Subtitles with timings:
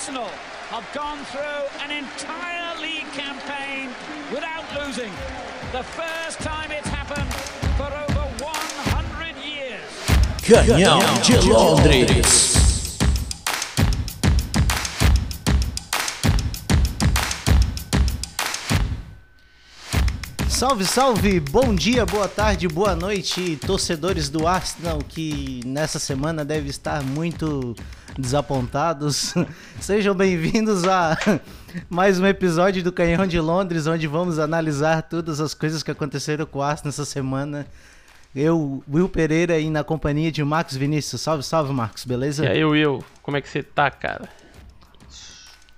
[0.00, 0.30] Arsenal
[0.70, 3.90] have gone through an entire league campaign
[4.32, 5.12] without losing.
[5.72, 7.30] The first time it's happened
[7.76, 9.82] for over 100 years.
[10.40, 12.59] Canhão de Londres.
[20.60, 21.40] Salve, salve!
[21.40, 27.74] Bom dia, boa tarde, boa noite, torcedores do Arsenal que nessa semana devem estar muito
[28.18, 29.32] desapontados.
[29.80, 31.16] Sejam bem-vindos a
[31.88, 36.44] mais um episódio do Canhão de Londres, onde vamos analisar todas as coisas que aconteceram
[36.44, 37.66] com o Arsenal nessa semana.
[38.36, 41.22] Eu, Will Pereira, e na companhia de Marcos Vinícius.
[41.22, 42.44] Salve, salve, Marcos, beleza?
[42.44, 44.28] E aí, Will, como é que você tá, cara?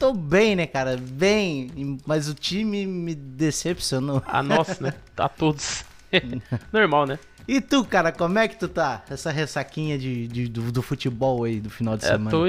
[0.03, 0.97] Tô bem, né, cara?
[0.97, 4.21] Bem, mas o time me decepcionou.
[4.27, 4.95] A nossa, né?
[5.15, 5.85] Tá todos.
[6.73, 7.21] Normal, né?
[7.47, 9.05] E tu, cara, como é que tu tá?
[9.09, 12.31] Essa ressaquinha de, de- do, do futebol aí do final de É, semana.
[12.31, 12.45] tô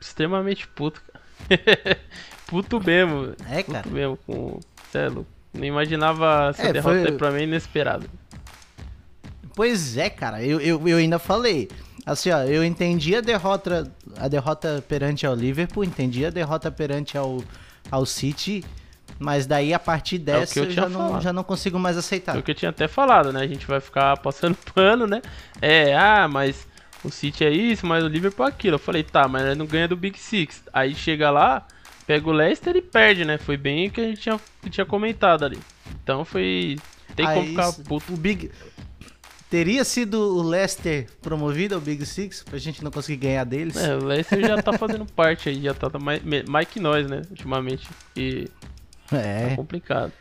[0.00, 1.20] extremamente puto, cara.
[2.48, 3.34] puto mesmo.
[3.48, 3.88] É, puto cara?
[3.88, 4.58] mesmo com.
[4.90, 5.30] Cê é louco.
[5.54, 8.08] Não imaginava essa É, derrota foi- pra mim inesperada.
[9.60, 11.68] Pois é, cara, eu, eu, eu ainda falei.
[12.06, 17.18] Assim, ó, eu entendi a derrota, a derrota perante ao Liverpool, entendi a derrota perante
[17.18, 17.44] ao,
[17.90, 18.64] ao City,
[19.18, 22.32] mas daí a partir dessa É eu eu, já, não, já não consigo mais aceitar.
[22.32, 23.42] Foi o que eu tinha até falado, né?
[23.42, 25.20] A gente vai ficar passando pano, né?
[25.60, 26.66] É, ah, mas
[27.04, 28.76] o City é isso, mas o Liverpool é aquilo.
[28.76, 30.62] Eu falei, tá, mas não ganha do Big Six.
[30.72, 31.66] Aí chega lá,
[32.06, 33.36] pega o Leicester e perde, né?
[33.36, 35.58] Foi bem o que a gente tinha, tinha comentado ali.
[36.02, 36.78] Então foi.
[37.14, 38.14] Tem como Aí, ficar puto.
[38.14, 38.50] O Big...
[39.50, 43.76] Teria sido o Leicester promovido ao Big Six pra gente não conseguir ganhar deles?
[43.76, 47.22] É, o Leicester já tá fazendo parte aí, já tá mais, mais que nós, né?
[47.28, 47.88] Ultimamente.
[48.16, 48.48] E
[49.12, 49.52] É.
[49.52, 50.12] é complicado.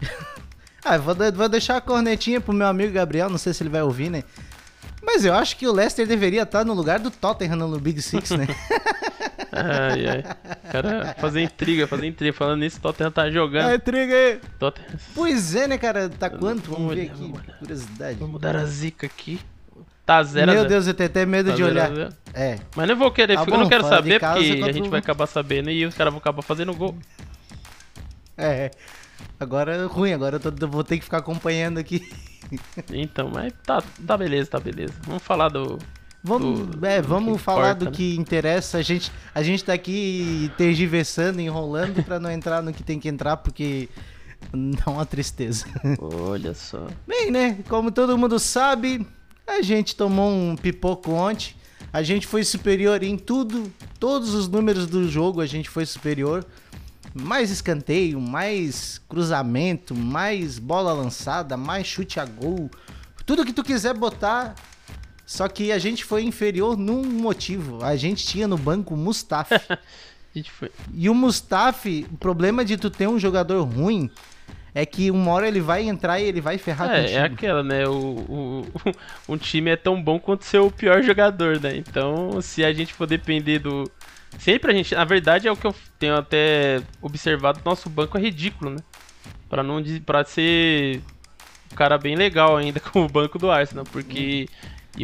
[0.84, 3.82] Ah, vou, vou deixar a cornetinha pro meu amigo Gabriel, não sei se ele vai
[3.82, 4.22] ouvir, né?
[5.02, 8.30] Mas eu acho que o Leicester deveria estar no lugar do Tottenham no Big Six,
[8.30, 8.46] né?
[9.64, 10.24] Ai, ai.
[10.70, 12.32] Cara, fazer intriga, fazer intriga.
[12.32, 13.70] Falando nisso, o Tottenham tá jogando.
[13.70, 14.40] É, triga aí.
[14.58, 14.88] Tottenham.
[15.14, 16.08] Pois é, né, cara?
[16.08, 16.70] Tá quanto?
[16.70, 17.20] Vamos Vamos ver olhar, aqui.
[17.22, 17.58] vamos olhar.
[17.58, 18.18] Curiosidade.
[18.18, 19.40] Vamos dar a zica aqui.
[20.06, 21.94] Tá 0 Meu 0 Deus, eu tenho até medo Tá de zero olhar.
[21.94, 22.14] zero.
[22.32, 22.58] É.
[22.74, 25.26] Mas não vou querer, Tá eu não bom, quero saber porque a gente vai acabar
[25.26, 26.96] sabendo e os caras vão acabar fazendo gol.
[28.36, 28.70] É.
[29.38, 32.08] Agora é ruim, agora eu tô- eu vou ter que ficar acompanhando aqui.
[32.90, 34.94] Então, mas tá, tá beleza, tá beleza.
[35.02, 35.78] Vamos falar do.
[36.22, 37.96] Vamos, Do- é, do vamos que falar importa, do né?
[37.96, 38.78] que interessa.
[38.78, 43.08] A gente, a gente tá aqui tergiversando, enrolando pra não entrar no que tem que
[43.08, 43.88] entrar, porque
[44.52, 45.66] dá uma tristeza.
[46.00, 46.86] Olha só.
[47.06, 47.58] Bem, né?
[47.68, 49.06] Como todo mundo sabe,
[49.46, 51.54] a gente tomou um pipoco ontem.
[51.92, 56.44] A gente foi superior em tudo, todos os números do jogo a gente foi superior.
[57.14, 62.70] Mais escanteio, mais cruzamento, mais bola lançada, mais chute a gol.
[63.24, 64.54] Tudo que tu quiser botar.
[65.28, 67.84] Só que a gente foi inferior num motivo.
[67.84, 69.54] A gente tinha no banco o Mustafi.
[70.94, 74.08] E o Mustafi, o problema de tu ter um jogador ruim
[74.72, 77.88] é que uma hora ele vai entrar e ele vai ferrar É, é aquela, né?
[77.88, 78.66] O, o,
[79.28, 81.76] um time é tão bom quanto ser o pior jogador, né?
[81.76, 83.90] Então, se a gente for depender do.
[84.38, 84.94] Sempre a gente.
[84.94, 88.78] Na verdade, é o que eu tenho até observado: nosso banco é ridículo, né?
[89.48, 91.02] Pra, não, pra ser
[91.72, 93.84] um cara bem legal ainda com o banco do Arsenal.
[93.90, 94.46] Porque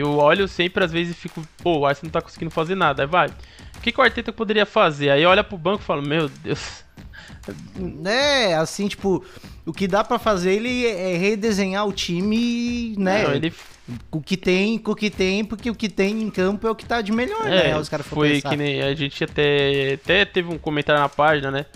[0.00, 3.03] eu olho sempre, às vezes, e fico, pô, o Arsenal não tá conseguindo fazer nada.
[3.03, 3.28] Aí vai.
[3.28, 5.10] O que, que o Arteta poderia fazer?
[5.10, 6.82] Aí olha pro banco e fala: Meu Deus.
[8.04, 9.22] É, assim, tipo,
[9.66, 13.22] o que dá pra fazer ele é redesenhar o time, né?
[13.25, 13.53] Não, ele
[14.10, 16.75] O que tem, com o que tem, porque o que tem em campo é o
[16.75, 17.78] que tá de melhor, É, né?
[17.78, 18.49] Os caras foi pensar.
[18.50, 21.66] que nem a gente até, até teve um comentário na página, né?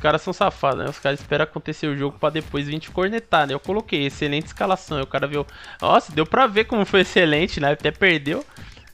[0.00, 0.90] Caras são safados, né?
[0.90, 3.54] Os caras esperam acontecer o jogo pra depois vir te cornetar, né?
[3.54, 5.46] Eu coloquei excelente escalação, aí o cara viu,
[5.80, 7.72] nossa, deu pra ver como foi excelente, né?
[7.72, 8.44] Até perdeu.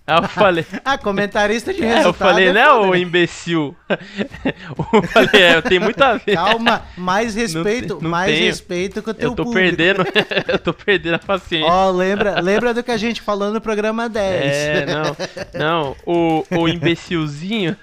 [0.06, 2.06] Aí eu falei, Ah, comentarista de é, resultado.
[2.08, 3.74] eu falei, é né, ô imbecil?
[3.88, 6.34] eu falei, é, tem muito a ver.
[6.34, 8.44] Calma, mais respeito, tem- não mais tenho.
[8.46, 9.64] respeito com o teu Eu tô público.
[9.76, 10.04] perdendo,
[10.48, 11.70] eu tô perdendo a paciência.
[11.72, 14.52] Ó, lembra, lembra do que a gente falou no programa 10.
[14.54, 15.16] É, não,
[15.54, 17.74] não, o, o imbecilzinho,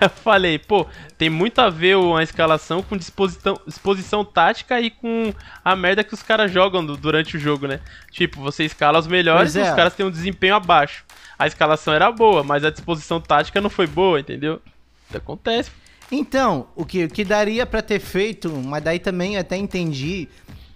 [0.00, 0.84] eu falei, pô,
[1.16, 5.32] tem muito a ver a escalação com disposição, disposição tática e com
[5.64, 7.78] a merda que os caras jogam du- durante o jogo, né?
[8.10, 9.62] Tipo, você escala os melhores e é.
[9.62, 11.04] os caras têm um desempenho abaixo.
[11.40, 14.60] A escalação era boa, mas a disposição tática não foi boa, entendeu?
[15.08, 15.70] Isso acontece.
[16.12, 20.28] Então, o que, o que daria pra ter feito, mas daí também eu até entendi,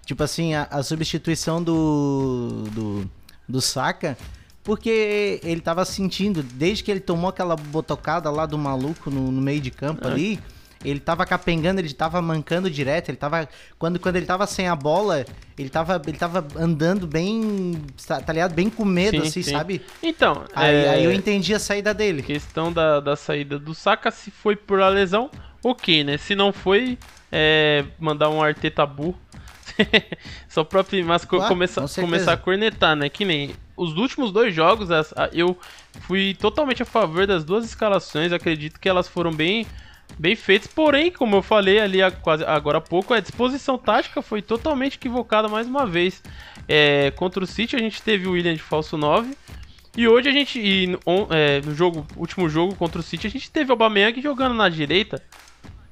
[0.07, 3.11] tipo assim, a, a substituição do, do,
[3.47, 4.17] do Saka,
[4.63, 9.41] porque ele tava sentindo, desde que ele tomou aquela botocada lá do maluco no, no
[9.43, 10.39] meio de campo ali,
[10.83, 13.47] ele tava capengando, ele tava mancando direto, ele tava.
[13.77, 15.25] Quando, quando ele tava sem a bola,
[15.57, 17.81] ele tava, ele tava andando bem.
[18.05, 18.53] Tá tá ligado?
[18.53, 19.51] Bem com medo, Sim, assim, sim.
[19.51, 19.81] sabe?
[20.01, 22.21] Então, Aí, é, aí eu entendi a saída dele.
[22.21, 25.29] questão da, da saída do Saka, se foi por a lesão,
[25.63, 26.17] ok, né?
[26.17, 26.97] Se não foi,
[27.31, 29.17] é, mandar um Arteta burro.
[30.47, 33.09] Só pra mas Claro, começar, começar a cornetar, né?
[33.09, 34.89] Que nem os últimos dois jogos,
[35.33, 35.57] eu
[36.01, 38.31] fui totalmente a favor das duas escalações.
[38.31, 39.65] Acredito que elas foram bem,
[40.17, 40.67] bem feitas.
[40.67, 45.67] Porém, como eu falei ali agora há pouco, a disposição tática foi totalmente equivocada mais
[45.67, 46.21] uma vez.
[46.67, 49.35] É, contra o City a gente teve o William de falso 9.
[49.97, 50.97] E hoje a gente, e
[51.29, 54.67] é, no jogo, último jogo contra o City, a gente teve o Aubameyang jogando na
[54.67, 55.23] direita.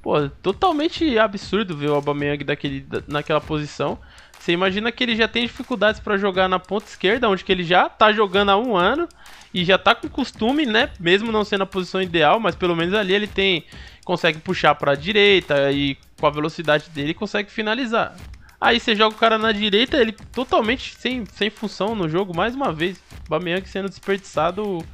[0.02, 3.98] Pô, totalmente absurdo ver o Aubameyang daquele, da- naquela posição.
[4.38, 7.64] Você imagina que ele já tem dificuldades pra jogar na ponta esquerda, onde que ele
[7.64, 9.08] já tá jogando há um ano
[9.54, 10.90] e já tá com costume, né?
[11.00, 13.64] Mesmo não sendo a posição ideal, mas pelo menos ali ele tem
[14.04, 18.16] consegue puxar pra direita e com a velocidade dele consegue finalizar.
[18.60, 22.54] Aí você joga o cara na direita, ele totalmente sem, sem função no jogo, mais
[22.54, 22.96] uma vez.
[22.96, 24.84] O Aubameyang sendo desperdiçado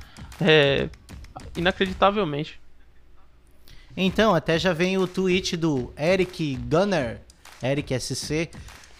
[0.41, 0.89] é,
[1.57, 2.61] inacreditavelmente.
[3.97, 7.21] Então, até já vem o tweet do Eric Gunner,
[7.62, 8.49] Eric SC,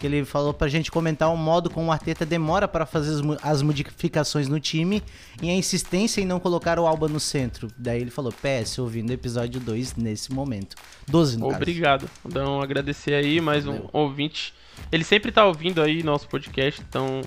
[0.01, 3.21] que ele falou pra gente comentar um modo com o Arteta demora para fazer as,
[3.21, 5.01] mo- as modificações no time
[5.41, 7.67] e a insistência em não colocar o Alba no centro.
[7.77, 10.75] Daí ele falou, PS, ouvindo o episódio 2 nesse momento.
[11.07, 11.57] 12 no caso.
[11.57, 12.09] Obrigado.
[12.25, 13.89] Então, agradecer aí mais um Valeu.
[13.93, 14.53] ouvinte.
[14.91, 17.21] Ele sempre tá ouvindo aí nosso podcast, então.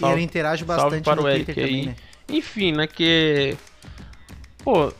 [0.00, 1.54] E ele interage salve bastante para no o Eric aí.
[1.54, 1.96] também, né?
[2.30, 3.56] Enfim, né, que.
[4.64, 4.90] Pô,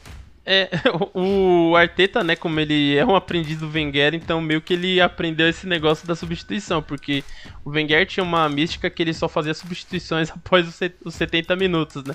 [0.50, 0.70] é,
[1.14, 5.46] o Arteta, né, como ele é um aprendiz do Wenger, então meio que ele aprendeu
[5.46, 7.22] esse negócio da substituição, porque
[7.64, 11.54] o Wenger tinha uma mística que ele só fazia substituições após os set- os 70
[11.54, 12.14] minutos, né?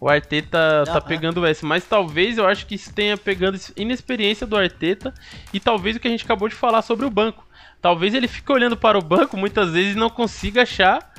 [0.00, 4.56] O Arteta tá pegando essa, mas talvez eu acho que isso tenha pegando inexperiência do
[4.56, 5.14] Arteta
[5.52, 7.46] e talvez o que a gente acabou de falar sobre o banco.
[7.80, 11.10] Talvez ele fique olhando para o banco muitas vezes e não consiga achar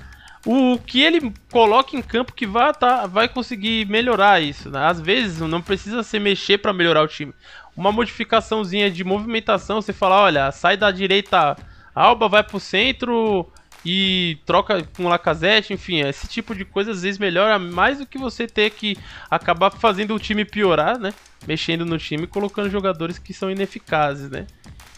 [0.45, 4.69] o que ele coloca em campo que vai, tá, vai conseguir melhorar isso.
[4.69, 4.85] né?
[4.85, 7.33] Às vezes não precisa se mexer para melhorar o time.
[7.75, 11.57] Uma modificaçãozinha de movimentação, você fala, olha, sai da direita
[11.93, 13.49] Alba, vai pro centro
[13.85, 18.05] e troca com o Lacazette, enfim, esse tipo de coisa às vezes melhora mais do
[18.05, 18.97] que você ter que
[19.29, 21.13] acabar fazendo o time piorar, né?
[21.47, 24.47] Mexendo no time e colocando jogadores que são ineficazes, né?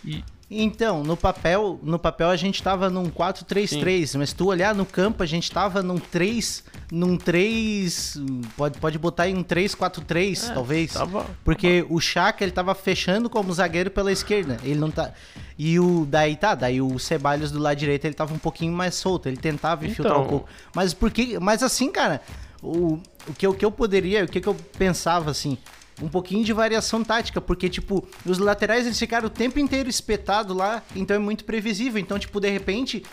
[0.05, 4.85] E Então, no papel, no papel a gente tava num 4-3-3, mas tu olhar no
[4.85, 8.15] campo, a gente tava num 3, num 3,
[8.55, 10.93] pode, pode botar aí um 3-4-3, É, talvez.
[10.93, 15.11] tava- Porque o Chaka, ele tava fechando como zagueiro pela esquerda, ele não tá...
[15.59, 18.95] E o, daí tá, daí o Ceballos do lado direito, ele tava um pouquinho mais
[18.95, 20.25] solto, ele tentava infiltrar Então.
[20.25, 20.49] um pouco.
[20.73, 22.21] Mas por que, mas assim, cara,
[22.63, 25.57] o, o, que, eu- o que eu poderia, o que, que eu pensava, assim,
[26.01, 30.53] um pouquinho de variação tática, porque, tipo, os laterais eles ficaram o tempo inteiro espetado
[30.53, 31.99] lá, então é muito previsível.
[31.99, 33.03] Então, tipo, de repente,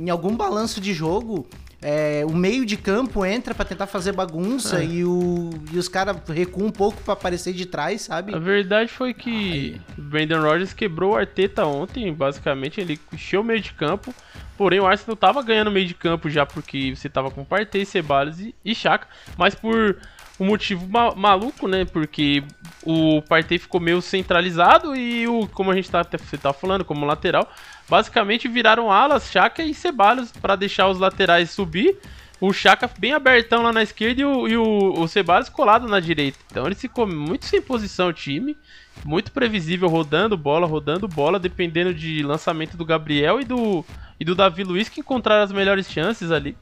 [0.00, 1.46] em algum balanço de jogo,
[1.80, 4.86] é, o meio de campo entra pra tentar fazer bagunça É.
[4.86, 8.34] e, o, e os caras recuam um pouco pra aparecer de trás, sabe?
[8.34, 13.44] A verdade foi que o Brandon Rodgers quebrou o Arteta ontem, basicamente ele encheu o
[13.44, 14.14] meio de campo.
[14.56, 18.38] Porém, o Arsenal tava ganhando meio de campo já porque você tava com Partey, Ceballos
[18.40, 19.96] e, e Chaka, mas por
[20.38, 21.84] um motivo ma- maluco, né?
[21.84, 22.42] Porque
[22.82, 27.06] o Partey ficou meio centralizado e o, como a gente tá, você tá falando, como
[27.06, 27.50] lateral,
[27.88, 31.96] basicamente viraram alas, Chaka e Ceballos para deixar os laterais subir.
[32.40, 36.00] O Chaka bem abertão lá na esquerda e o, e o, o Ceballos colado na
[36.00, 36.38] direita.
[36.50, 38.56] Então ele ficou muito sem posição o time,
[39.04, 43.84] muito previsível, rodando bola, rodando bola, dependendo de lançamento do Gabriel e do,
[44.18, 46.56] e do Davi Luiz que encontraram as melhores chances ali.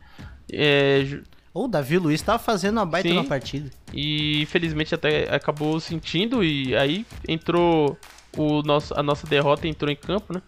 [0.52, 1.21] É,
[1.54, 3.14] Ou o Davi Luiz tava fazendo uma baita Sim.
[3.16, 3.71] na partida.
[3.92, 7.99] e infelizmente até acabou sentindo e aí entrou
[8.37, 10.40] o nosso, a nossa derrota entrou em campo, né?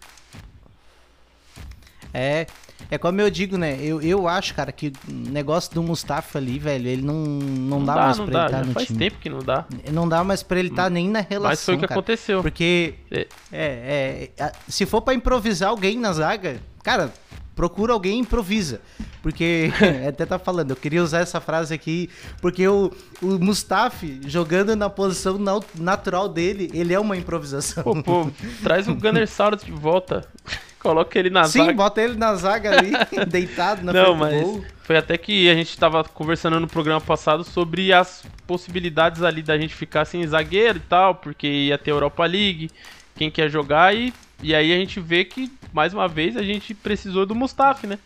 [2.13, 2.47] É,
[2.89, 3.77] é como eu digo, né?
[3.81, 7.93] Eu, eu acho, cara, que o negócio do Mustafa ali, velho, ele não, não, dá,
[7.95, 8.99] mais não pra dá, ele estar já no faz time.
[8.99, 9.65] tempo que não dá.
[9.91, 11.49] Não dá mais pra ele estar nem na relação.
[11.49, 11.99] Mas foi o que cara.
[11.99, 12.41] aconteceu.
[12.41, 13.27] Porque, É.
[13.51, 17.13] é, é, se for pra improvisar alguém na zaga, cara,
[17.53, 18.79] procura alguém e improvisa.
[19.25, 19.71] Porque,
[20.07, 22.91] até tá falando, eu queria usar essa frase aqui, porque o,
[23.23, 25.39] o Mustafi, jogando na posição
[25.73, 27.81] natural dele, ele é uma improvisação.
[27.81, 30.23] Pô, pô, traz o Gunner Saurus de volta.
[30.77, 31.73] Coloca ele na Sim, zaga.
[31.73, 32.91] bota ele na zaga ali,
[33.27, 34.63] deitado na Não, mas gol.
[34.83, 39.57] foi até que a gente tava conversando no programa passado sobre as possibilidades ali da
[39.57, 42.69] gente ficar sem zagueiro e tal, porque ia ter Europa League,
[43.15, 44.13] quem quer jogar e,
[44.43, 47.97] e aí a gente vê que mais uma vez a gente precisou do Mustafi, né?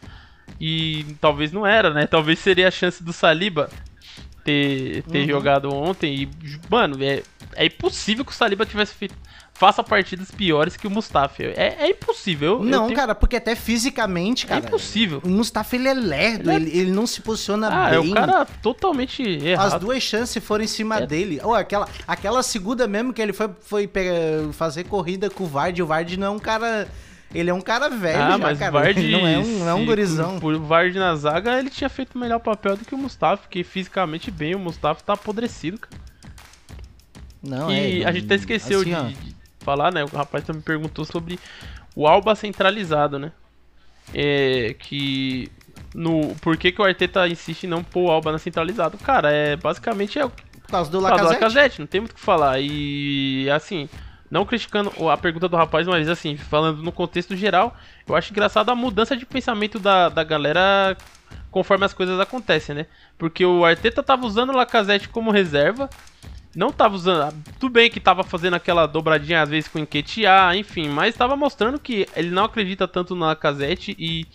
[0.59, 2.07] E talvez não era, né?
[2.07, 3.69] Talvez seria a chance do Saliba
[4.43, 5.27] ter, ter Uhum.
[5.27, 6.29] jogado ontem e,
[6.69, 7.23] mano, é,
[7.55, 9.15] É impossível que o Saliba tivesse feito.
[9.55, 11.41] Faça partidas piores que o Mustafa.
[11.43, 12.63] É, é impossível.
[12.63, 14.67] Não, tenho- cara, porque até fisicamente, É cara.
[14.67, 15.19] impossível.
[15.25, 17.97] O Mustafa ele é lerdo, ele, ele não se posiciona Ah, bem.
[17.97, 19.79] é o cara totalmente As errado.
[19.81, 21.07] duas chances foram em cima É.
[21.07, 21.41] dele.
[21.43, 25.81] Ou aquela, aquela segunda mesmo que ele foi, foi pegar- fazer corrida com o Vard.
[25.81, 26.87] O Vard não é um cara.
[27.33, 28.71] Ele é um cara velho, Ah, já, mas cara.
[28.71, 28.97] o Vard.
[28.97, 30.39] Ele não é um, não é um gurizão.
[30.39, 34.31] Por Vard na zaga, ele tinha feito melhor papel do que o Mustafa, porque fisicamente
[34.31, 35.95] bem, o Mustafa tá apodrecido, cara.
[37.41, 40.03] Não, E é, a gente até esqueceu assim, de, de falar, né?
[40.03, 41.39] O rapaz também perguntou sobre
[41.95, 43.31] o Alba centralizado, né?
[44.13, 45.49] É que.
[45.93, 48.97] No, por que, que o Arteta insiste em não pôr o Alba na centralizado?
[48.97, 51.43] Cara, é basicamente é o Por causa do Por causa do Lacazette.
[51.43, 52.59] Lacazette, não tem muito o que falar.
[52.59, 53.87] E assim,
[54.29, 57.75] não criticando a pergunta do rapaz, mas assim, falando no contexto geral,
[58.07, 60.95] eu acho engraçado a mudança de pensamento da, da galera
[61.51, 62.85] conforme as coisas acontecem, né?
[63.17, 65.89] Porque o Arteta tava usando o Lacazette como reserva,
[66.55, 67.35] não tava usando.
[67.59, 71.35] Tudo bem que tava fazendo aquela dobradinha às vezes com o Enquetear, enfim, mas tava
[71.35, 74.27] mostrando que ele não acredita tanto no Lacazette e.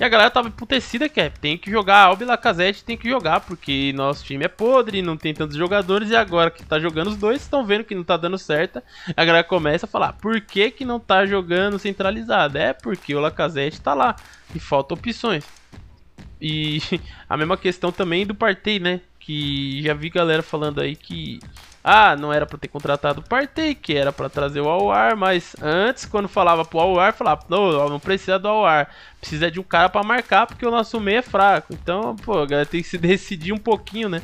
[0.00, 3.08] E a galera tava emputecida que é, tem que jogar Alba e Lacazette, tem que
[3.08, 7.08] jogar, porque nosso time é podre, não tem tantos jogadores, e agora que tá jogando
[7.08, 8.82] os dois, estão vendo que não tá dando certo.
[9.14, 12.56] A galera começa a falar, por que que não tá jogando centralizado?
[12.56, 14.16] É porque o Lacazette tá lá,
[14.54, 15.44] e falta opções.
[16.40, 16.80] E
[17.28, 19.00] a mesma questão também do Partey, né?
[19.24, 21.38] Que já vi galera falando aí que
[21.84, 25.56] ah, não era pra ter contratado o Partey, que era pra trazer o Awar, mas
[25.60, 28.88] antes quando falava pro Awar, falava, não, não precisa do Awar,
[29.20, 31.72] precisa de um cara pra marcar porque o nosso meio é fraco.
[31.72, 34.22] Então, pô, a galera tem que se decidir um pouquinho, né?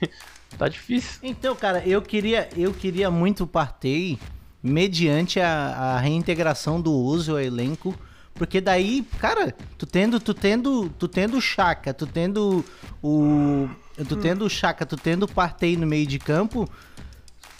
[0.58, 1.20] tá difícil.
[1.22, 4.18] Então, cara, eu queria, eu queria muito o Partey
[4.62, 7.94] mediante a, a reintegração do uso ao elenco.
[8.34, 12.64] Porque daí, cara, tu tendo, tu tendo, tu tendo o Chaka, tu tendo
[13.02, 13.68] o.
[14.08, 16.68] Tu tendo o Chaka, tu tendo o Partey no meio de campo,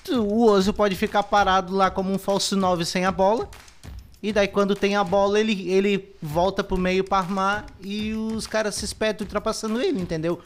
[0.05, 3.49] tu- o Ozil pode ficar parado lá como um falso 9 sem a bola.
[4.23, 8.47] E daí quando tem a bola, ele, ele volta pro meio pra armar e os
[8.47, 10.41] caras se espetam ultrapassando ele, entendeu?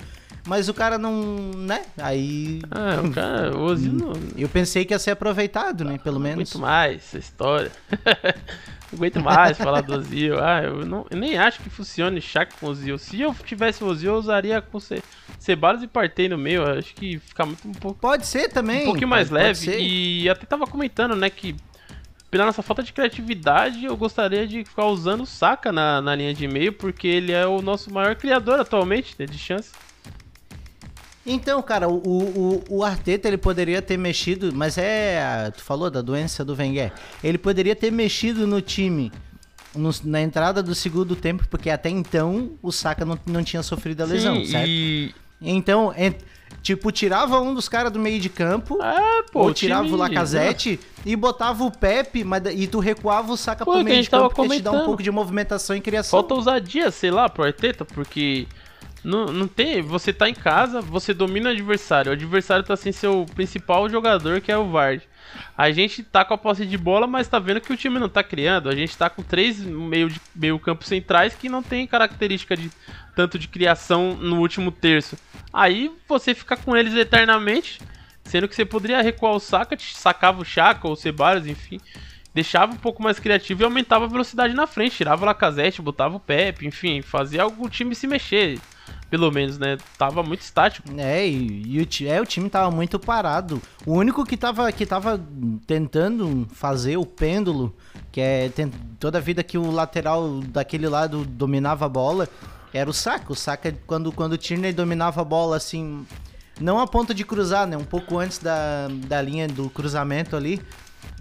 [0.46, 1.12] Mas o cara não,
[1.54, 1.82] né?
[1.98, 5.98] Aí Ah, o cara, o Ozil não, eu pensei que ia ser aproveitado, né?
[5.98, 6.48] Pelo menos.
[6.54, 7.70] aguento mais essa história.
[8.92, 10.42] não aguento mais falar do Ozil.
[10.42, 12.96] Ah, eu, não, eu nem acho que funcione Shaq com Ozil.
[12.96, 15.02] Se eu tivesse o Ozil, eu usaria com Ce,
[15.46, 16.62] Ceballos e Partey no meio.
[16.66, 18.82] Acho que fica muito um pouco, Pode ser também.
[18.82, 19.58] um pouquinho mais pode- pode leve.
[19.78, 19.80] ser.
[19.80, 21.56] E até tava comentando, né, que
[22.30, 26.34] pela nossa falta de criatividade, eu gostaria de ficar usando o Saka na, na linha
[26.34, 29.70] de meio, porque ele é o nosso maior criador atualmente, né, de chance.
[31.24, 35.50] Então, cara, o, o, o Arteta ele poderia ter mexido, mas é.
[35.56, 36.92] Tu falou da doença do Wenger.
[37.22, 39.10] Ele poderia ter mexido no time
[39.74, 44.02] no- na entrada do segundo tempo, porque até então o Saka não, não tinha sofrido
[44.02, 44.68] a lesão, Sim, certo?
[44.68, 45.14] e...
[45.40, 46.14] Então, en-
[46.62, 48.78] tipo, tirava um dos caras do meio de campo.
[48.80, 53.32] Ah, pô, ou tirava time- o Lacazette e botava o Pepe, mas, e tu recuava
[53.32, 56.18] o Saka Pô, pro meio de campo, te dá um pouco de movimentação e criação.
[56.18, 58.46] Falta ousadia, sei lá, pro Arteta, porque
[59.04, 59.82] não, não tem.
[59.82, 62.10] Você tá em casa, você domina o adversário.
[62.10, 65.02] O adversário tá sem seu principal jogador, que é o Vard.
[65.56, 68.08] A gente tá com a posse de bola, mas tá vendo que o time não
[68.08, 68.68] tá criando.
[68.68, 72.70] A gente tá com três meio, de, meio campo centrais que não tem característica de
[73.14, 75.16] tanto de criação no último terço.
[75.52, 77.80] Aí você fica com eles eternamente,
[78.24, 81.80] sendo que você poderia recuar o Saka, sacava o Chaka ou o Ceballos, enfim
[82.36, 86.16] deixava um pouco mais criativo e aumentava a velocidade na frente, tirava o Lacazette, botava
[86.16, 88.60] o Pepe, enfim, fazia o time se mexer,
[89.10, 89.76] pelo menos, né?
[89.96, 90.88] Tava muito estático.
[90.96, 93.60] É, e, e o, é, o time tava muito parado.
[93.84, 95.20] O único que tava, que tava
[95.66, 97.74] tentando fazer o pêndulo,
[98.10, 102.28] que é ten- toda vida que o lateral daquele lado dominava a bola,
[102.72, 103.32] era o Saka.
[103.32, 106.06] O Saka, quando, quando o Tierney dominava a bola, assim,
[106.60, 107.76] não a ponto de cruzar, né?
[107.76, 110.60] Um pouco antes da, da linha do cruzamento ali,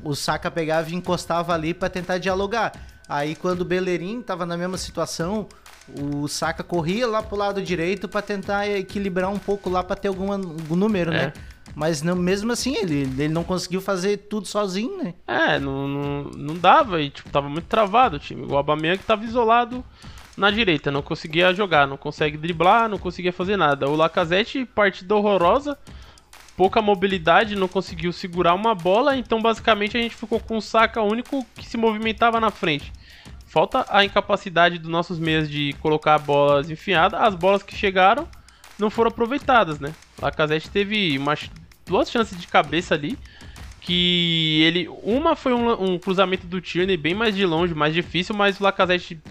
[0.03, 2.74] o Saka pegava e encostava ali pra tentar dialogar.
[3.07, 5.48] Aí quando o Bellerin tava na mesma situação,
[5.99, 10.07] o Saka corria lá pro lado direito pra tentar equilibrar um pouco lá pra ter
[10.07, 11.27] alguma, algum número, É.
[11.27, 11.33] né?
[11.75, 15.13] Mas não, mesmo assim, ele, ele não conseguiu fazer tudo sozinho, né?
[15.27, 18.45] É, não, não, não dava e, tipo, tava muito travado o time.
[18.45, 19.83] O Aubameyang tava isolado
[20.37, 23.89] na direita, não conseguia jogar, não consegue driblar, não conseguia fazer nada.
[23.89, 25.77] O Lacazette, partida horrorosa,
[26.55, 31.01] pouca mobilidade, não conseguiu segurar uma bola, então basicamente a gente ficou com o Saka
[31.01, 32.93] único que se movimentava na frente.
[33.55, 38.27] Falta a incapacidade dos nossos meias de colocar bolas enfiadas, as bolas que chegaram
[38.77, 39.93] não foram aproveitadas, né?
[40.21, 41.50] Lacazette teve umas
[41.85, 43.17] duas chances de cabeça ali,
[43.79, 48.35] que ele uma foi um, um cruzamento do Tierney bem mais de longe, mais difícil,
[48.35, 49.21] mas o Lacazette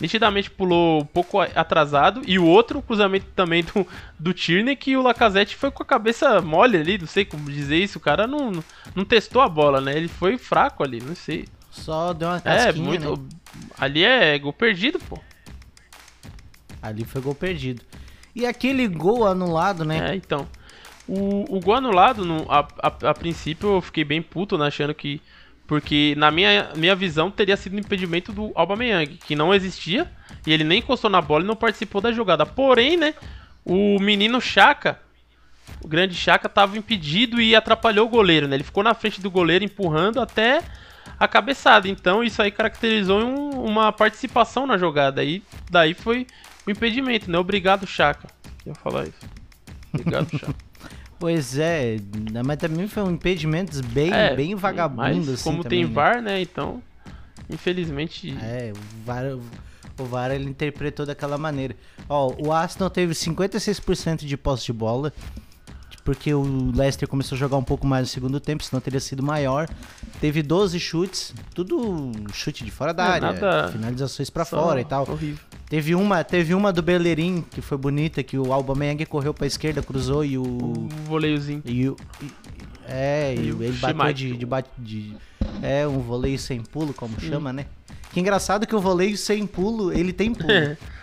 [0.00, 2.22] nitidamente pulou um pouco atrasado.
[2.26, 3.86] E o outro cruzamento também do,
[4.18, 7.76] do Tierney, que o Lacazette foi com a cabeça mole ali, não sei como dizer
[7.76, 7.98] isso.
[7.98, 8.52] O cara não,
[8.94, 9.94] não testou a bola, né?
[9.94, 11.44] Ele foi fraco ali, não sei.
[11.76, 13.16] Só deu uma É, casquinha, muito.
[13.16, 13.28] né?
[13.78, 15.18] Ali é gol perdido, pô.
[16.82, 17.82] Ali foi gol perdido.
[18.34, 20.12] E aquele gol anulado, né?
[20.12, 20.46] É, então.
[21.08, 24.94] O, o gol anulado, no, a, a, a princípio, eu fiquei bem puto, né, achando
[24.94, 25.20] que.
[25.66, 30.08] Porque na minha, minha visão teria sido um impedimento do Aubameyang, que não existia,
[30.46, 32.46] e ele nem encostou na bola e não participou da jogada.
[32.46, 33.14] Porém, né,
[33.64, 35.00] o menino Chaka,
[35.82, 38.54] o grande Chaka, estava impedido e atrapalhou o goleiro, né?
[38.54, 40.62] Ele ficou na frente do goleiro empurrando até
[41.18, 41.88] a cabeçada.
[41.88, 45.22] Então isso aí caracterizou um- uma participação na jogada.
[45.24, 46.26] E daí foi
[46.66, 47.38] o impedimento, né?
[47.38, 48.28] Obrigado, Chaka.
[48.64, 49.18] Eu ia falar isso.
[49.92, 50.54] Obrigado, Chaka.
[51.18, 51.96] Pois é,
[52.30, 55.88] né, mas também foi um impedimento bem, É, bem vagabundo, Mas assim, como também, tem
[55.88, 55.94] né?
[55.94, 56.42] VAR, né?
[56.42, 56.82] Então,
[57.48, 58.36] infelizmente.
[58.42, 59.24] É, o VAR,
[59.98, 61.74] o VAR ele interpretou daquela maneira.
[62.08, 65.10] Ó, o Arsenal teve 56% de posse de bola,
[66.06, 69.22] porque o Leicester começou a jogar um pouco mais no segundo tempo, senão teria sido
[69.22, 69.68] maior.
[70.20, 74.80] Teve 12 chutes, tudo chute de fora da É, área, nada- finalizações pra só fora
[74.80, 75.02] e tal.
[75.10, 75.44] Horrível.
[75.68, 79.82] Teve uma, teve uma do Bellerin que foi bonita, que o Aubameyang correu pra esquerda,
[79.82, 81.60] cruzou e o Um voleiozinho.
[81.66, 82.30] e o e-
[82.88, 84.46] é, e E ele bateu de, de,
[84.78, 85.16] de
[85.60, 87.20] é um voleio sem pulo, como Hum.
[87.20, 87.66] chama, né?
[88.12, 90.48] Que engraçado que o voleio sem pulo, ele tem pulo.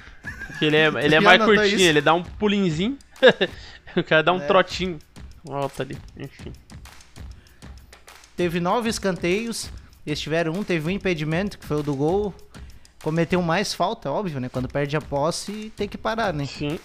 [0.62, 1.84] Ele é, ele é mais curtinho, isso?
[1.84, 2.98] ele dá um pulinzinho.
[3.98, 4.46] o cara dá um É.
[4.46, 5.00] trotinho.
[5.44, 5.98] Volta ali.
[6.18, 6.52] Enfim.
[8.36, 9.70] Teve nove escanteios,
[10.06, 12.34] eles tiveram um, teve um impedimento, que foi o do gol.
[13.04, 14.50] Cometeu mais falta, óbvio, né?
[14.50, 16.46] Quando perde a posse, tem que parar, né?
[16.46, 16.80] Sim.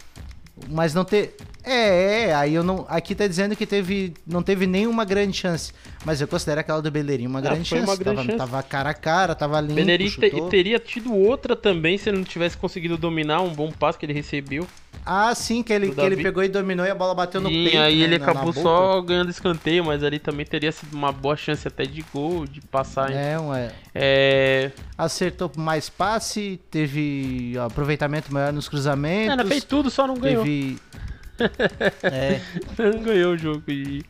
[0.69, 1.37] Mas não ter.
[1.65, 2.87] É, é, aí eu não.
[2.88, 4.15] Aqui tá dizendo que teve.
[4.27, 5.73] Não teve nenhuma grande chance.
[6.05, 7.91] Mas eu considero aquela do Bellerin uma Ah, grande foi chance.
[7.91, 8.38] uma grande tava, chance.
[8.38, 9.75] tava cara a cara, tava limpo.
[9.75, 13.99] Bellerin te- teria tido outra também se ele não tivesse conseguido dominar um bom passe
[13.99, 14.67] que ele recebeu.
[15.05, 17.65] Ah, sim, que ele, que ele pegou e dominou e a bola bateu no e
[17.65, 17.79] peito.
[17.79, 18.61] aí né, ele na- na acabou boca.
[18.62, 22.61] só ganhando escanteio, mas ali também teria sido uma boa chance até de gol, de
[22.61, 23.11] passar.
[23.11, 23.33] É.
[23.33, 23.73] É, ué.
[23.95, 24.71] é...
[24.97, 29.33] Acertou mais passe, teve aproveitamento maior nos cruzamentos.
[29.33, 30.43] Ela fez tudo, só não ganhou.
[30.45, 30.79] teve.
[32.02, 32.40] É,
[32.92, 33.62] não ganhou o jogo.
[33.68, 34.04] E...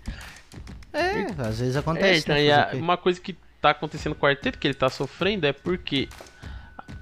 [0.93, 2.21] é, às vezes É, acontece.
[2.21, 5.47] então, né, a- uma coisa que tá acontecendo com o Arteta, que ele tá sofrendo,
[5.47, 6.09] é porque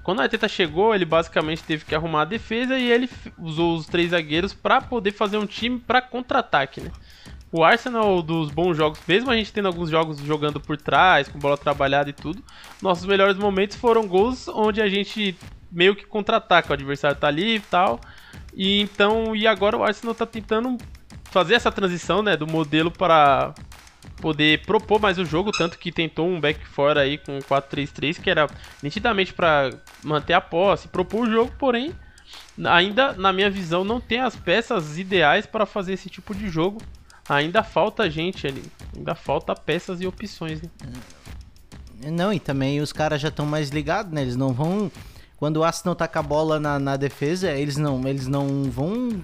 [0.03, 3.85] quando o Arteta chegou, ele basicamente teve que arrumar a defesa e ele usou os
[3.85, 6.91] três zagueiros pra poder fazer um time pra contra-ataque, né?
[7.49, 11.39] O Arsenal dos bons jogos, mesmo a gente tendo alguns jogos jogando por trás, com
[11.39, 12.43] bola trabalhada e tudo,
[12.81, 15.37] nossos melhores momentos foram gols onde a gente
[15.71, 18.01] meio que contra-ataca, o adversário tá ali e tal.
[18.57, 20.79] E então, e agora o Arsenal tá tentando
[21.25, 23.53] fazer essa transição, né, do modelo para
[24.19, 28.31] poder propor mais o jogo, tanto que tentou um back fora aí com 4-3-3, que
[28.31, 28.49] era
[28.81, 29.69] nitidamente para
[30.03, 31.93] manter a posse, propor o jogo, porém,
[32.65, 36.81] ainda na minha visão não tem as peças ideais para fazer esse tipo de jogo.
[37.29, 38.63] Ainda falta gente ali,
[38.95, 40.61] ainda falta peças e opções.
[40.61, 40.69] Né?
[42.11, 44.21] Não, e também os caras já estão mais ligados, né?
[44.21, 44.91] Eles não vão.
[45.37, 49.21] Quando o Arsenal tá com a bola na, na defesa, eles não, eles não vão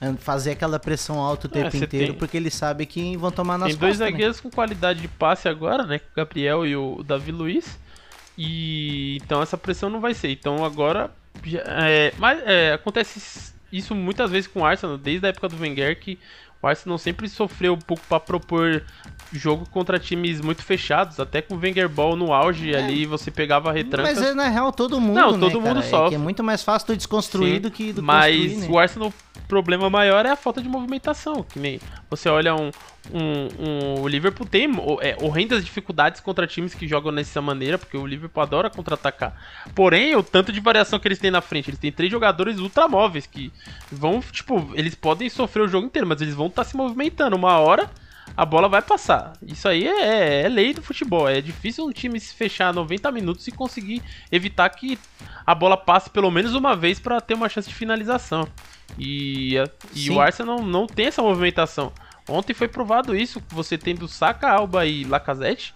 [0.00, 3.16] eh, fazer aquela pressão alta o É, tempo você inteiro, tem- porque eles sabem que
[3.16, 4.10] vão tomar nas Tem dois costas, né?
[4.12, 5.96] zagueiros com qualidade de passe agora, né?
[6.12, 7.78] O Gabriel e o Davi Luiz.
[8.38, 10.30] E então essa pressão não vai ser.
[10.30, 11.10] Então agora.
[11.44, 15.98] é, mas é, acontece isso muitas vezes com o Arsenal, desde a época do Wenger,
[15.98, 16.18] que
[16.62, 18.82] o Arsenal sempre sofreu um pouco para propor
[19.32, 21.18] jogo contra times muito fechados.
[21.20, 24.18] Até com o Wenger Ball no auge ali, você pegava retrancas.
[24.18, 25.86] Mas é na real todo mundo, Não, né, todo mundo cara?
[25.86, 26.08] É, sofre.
[26.10, 28.66] que é muito mais fácil tu desconstruir Sim, do que do Mas né?
[28.70, 31.42] o Arsenal, o problema maior é a falta de movimentação.
[31.42, 32.70] Que nem você olha um.
[33.12, 33.48] um,
[33.98, 34.68] um- o Liverpool tem
[35.00, 39.34] é, horrendas dificuldades contra times que jogam dessa maneira, porque o Liverpool adora contra-atacar.
[39.74, 43.26] Porém, o tanto de variação que eles têm na frente, eles têm três jogadores ultramóveis
[43.26, 43.52] que
[43.90, 47.36] vão, tipo, eles podem sofrer o jogo inteiro, mas eles vão estar se movimentando.
[47.36, 47.90] Uma hora
[48.36, 49.32] a bola vai passar.
[49.46, 51.28] Isso aí é, é lei do futebol.
[51.28, 54.98] É difícil um time se fechar 90 minutos e conseguir evitar que
[55.44, 58.46] a bola passe pelo menos uma vez para ter uma chance de finalização.
[58.98, 59.54] E,
[59.94, 61.92] e o Arsenal não tem essa movimentação.
[62.28, 65.74] Ontem foi provado isso, você tendo Saka, Alba e Lacazette.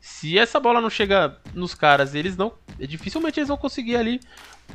[0.00, 2.54] Se essa bola não chega nos caras, eles não.
[2.78, 4.20] Dificilmente eles vão conseguir ali.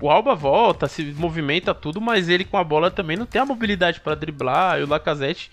[0.01, 3.45] O Alba volta, se movimenta tudo, mas ele com a bola também não tem a
[3.45, 4.79] mobilidade para driblar.
[4.79, 5.51] E o Lacazette,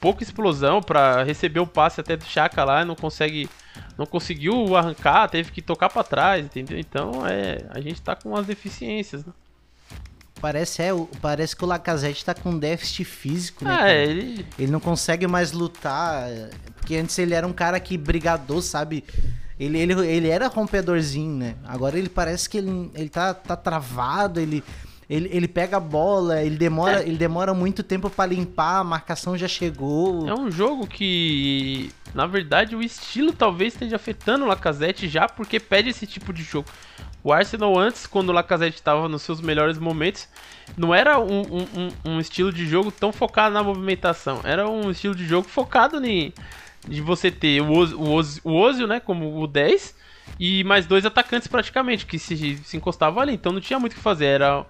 [0.00, 3.48] pouca explosão para receber o passe até do Chaka lá, não consegue.
[3.96, 6.78] Não conseguiu arrancar, teve que tocar para trás, entendeu?
[6.78, 7.64] Então é.
[7.70, 9.32] A gente tá com umas deficiências, né?
[10.40, 13.92] Parece, é, parece que o Lacazette tá com déficit físico, né?
[13.92, 14.44] É, ele.
[14.58, 16.28] Ele não consegue mais lutar,
[16.74, 19.04] porque antes ele era um cara que brigador, sabe?
[19.62, 21.54] Ele, ele, ele era rompedorzinho, né?
[21.64, 24.62] Agora ele parece que ele, ele tá, tá travado, ele,
[25.08, 27.06] ele, ele pega a bola, ele demora, É.
[27.06, 30.28] ele demora muito tempo pra limpar, a marcação já chegou.
[30.28, 35.60] É um jogo que, na verdade, o estilo talvez esteja afetando o Lacazette já porque
[35.60, 36.68] pede esse tipo de jogo.
[37.24, 40.26] O Arsenal antes, quando o Lacazette estava nos seus melhores momentos,
[40.76, 41.68] não era um, um-
[42.04, 44.40] um- um estilo de jogo tão focado na movimentação.
[44.42, 46.32] Era um estilo de jogo focado em
[46.88, 49.94] de você ter o Ozil, o o Ozil, né, como o 10
[50.38, 53.34] e mais dois atacantes praticamente que se, se encostavam ali.
[53.34, 54.26] Então não tinha muito o que fazer.
[54.26, 54.64] Era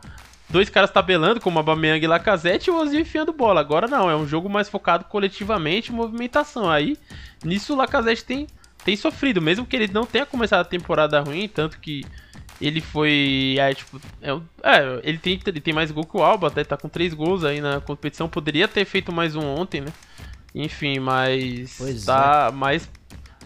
[0.48, 3.60] dois caras tabelando, como Aubameyang e Lacazette, e o Ozil enfiando bola.
[3.60, 6.70] Agora não, é um jogo mais focado coletivamente movimentação.
[6.70, 6.96] Aí,
[7.44, 8.46] nisso o Lacazette tem,
[8.84, 12.04] tem sofrido, mesmo que ele não tenha começado a temporada ruim, tanto que
[12.60, 13.56] ele foi.
[13.58, 14.30] É, tipo, é,
[14.62, 17.44] é, ele, tem, ele tem mais gol que o Alba, até tá com três gols
[17.44, 18.28] aí na competição.
[18.28, 19.92] Poderia ter feito mais um ontem, né?
[20.54, 21.74] Enfim, mas.
[21.78, 22.50] Pois tá.
[22.54, 22.88] Mas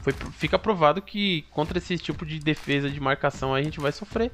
[0.03, 4.33] foi, fica provado que contra esse tipo de defesa de marcação a gente vai sofrer.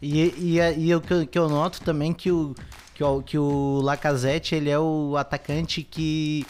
[0.00, 2.54] E, e, e eu- que eu noto também que o,
[2.94, 6.44] que o, que o Lacazette, ele é o atacante que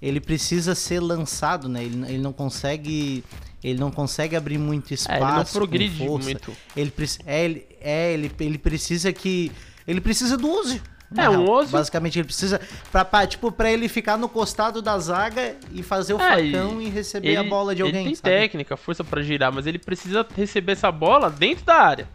[0.00, 1.82] ele precisa ser lançado, né?
[1.84, 3.24] Ele, ele não consegue
[3.64, 5.22] ele não consegue abrir muito É, espaço.
[5.24, 6.52] ele não progride muito.
[6.76, 6.92] Ele,
[7.24, 9.50] é, ele, é ele, ele precisa que
[9.88, 10.80] ele precisa do Ozil.
[11.10, 11.48] Na É, um.
[11.48, 15.82] Ozil- Basicamente ele precisa pra, pra, tipo para ele ficar no costado da zaga e
[15.82, 18.28] fazer o É, e facão e, receber a bola de alguém, Ele tem sabe?
[18.30, 22.08] técnica, força pra girar, mas ele precisa receber essa bola dentro da área.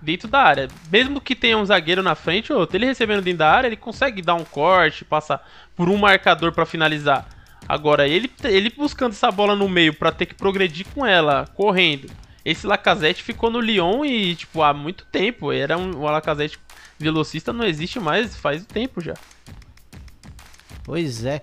[0.00, 0.68] Dentro da área.
[0.92, 3.76] Mesmo que tenha um zagueiro na frente ou outro, ele recebendo dentro da área, ele
[3.76, 5.44] consegue dar um corte, passar
[5.74, 7.26] por um marcador pra finalizar.
[7.68, 12.08] Agora, ele, ele buscando essa bola no meio pra ter que progredir com ela, correndo.
[12.44, 15.52] Esse Lacazette ficou no Lyon e, tipo, há muito tempo.
[15.52, 16.58] Era um, o Lacazette
[16.98, 19.14] velocista não existe mais faz tempo já.
[20.84, 21.42] Pois é.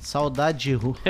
[0.00, 0.96] Saudade de Ru.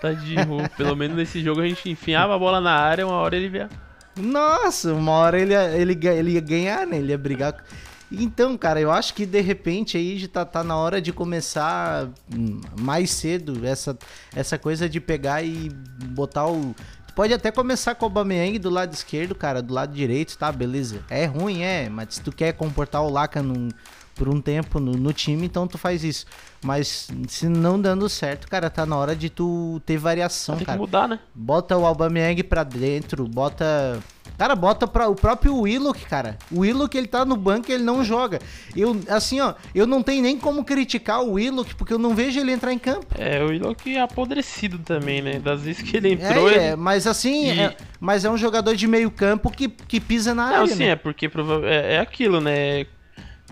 [0.00, 0.68] Tá de ruim.
[0.76, 3.70] Pelo menos nesse jogo a gente enfiava a bola na área, uma hora ele via.
[4.14, 6.98] Nossa, uma hora ele, ia- ele, ele ia ganhar, né?
[6.98, 7.64] Ele ia brigar.
[8.12, 12.10] Então, cara, eu acho que de repente aí já tá, tá na hora de começar
[12.30, 13.96] hum, mais cedo essa,
[14.36, 15.70] essa coisa de pegar e
[16.10, 16.74] botar o.
[17.14, 20.50] Pode até começar com o Aubameyang do lado esquerdo, cara, do lado direito, tá?
[20.50, 21.00] Beleza.
[21.08, 23.68] É ruim, é, mas se tu quer comportar o Laca num-
[24.16, 26.26] por um tempo no, no time, então tu faz isso.
[26.62, 30.66] Mas se não dando certo, cara, tá na hora de tu ter variação, Tem que
[30.66, 30.78] cara.
[30.78, 31.18] mudar, né?
[31.34, 34.00] Bota o Aubameyang pra dentro, bota...
[34.36, 36.36] Cara, bota pra, o próprio Willock, cara.
[36.50, 38.40] O Willock, ele tá no banco e ele não joga.
[38.76, 42.40] Eu, assim, ó, eu não tenho nem como criticar o Willock, porque eu não vejo
[42.40, 43.06] ele entrar em campo.
[43.16, 45.38] É, o Willock é apodrecido também, né?
[45.38, 46.64] Das vezes que ele entrou, É, ele...
[46.64, 50.34] é, mas assim, E- é, mas é um jogador de meio campo que, que pisa
[50.34, 50.88] na Não, área, sim, né?
[50.90, 51.30] é porque
[51.64, 52.86] é, é aquilo, né?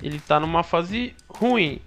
[0.03, 1.81] Ele tá numa fase ruim.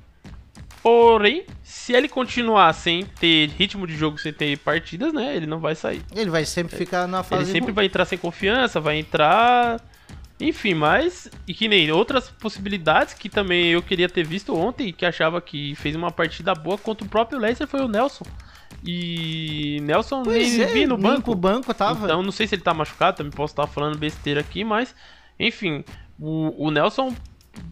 [0.86, 5.36] Porém, se ele continuar sem ter ritmo de jogo, sem ter partidas, né?
[5.36, 6.00] Ele não vai sair.
[6.16, 7.74] Ele vai sempre ficar na fase Ele sempre ruim.
[7.74, 9.82] vai entrar sem confiança, vai entrar.
[10.40, 11.28] Enfim, mas.
[11.48, 15.74] E que nem outras possibilidades que também eu queria ter visto ontem, que achava que
[15.74, 18.26] fez uma partida boa contra o próprio Leicester, foi o Nelson.
[18.86, 19.80] E.
[19.82, 21.24] Nelson Pois nem é, vi no banco.
[21.24, 22.06] pro banco tava.
[22.06, 24.94] Então, não sei se ele tá machucado, também posso estar falando besteira aqui, mas.
[25.40, 25.84] Enfim,
[26.20, 27.12] o, o Nelson.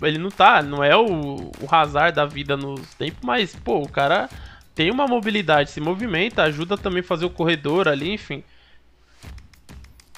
[0.01, 3.89] Ele não tá, não é o, o Hazard da vida nos tempos, mas, pô, o
[3.89, 4.29] cara
[4.75, 8.43] tem uma mobilidade, se movimenta, ajuda também a fazer o corredor ali, enfim.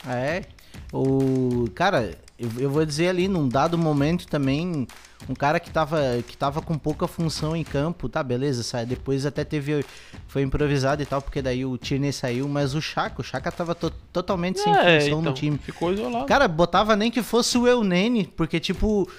[0.07, 0.43] É.
[0.93, 4.87] O cara, eu, eu vou dizer ali, num dado momento também,
[5.27, 9.25] um cara que tava, que tava com pouca função em campo, tá, beleza, sai, depois
[9.25, 9.83] até teve,
[10.27, 13.73] foi improvisado e tal, porque daí o Tierney saiu, mas o Chaka, o Chaka tava
[13.73, 15.57] to- totalmente sem É, função no então, time.
[15.57, 16.25] Ficou isolado.
[16.25, 19.09] Cara, botava nem que fosse o Eunene, porque tipo,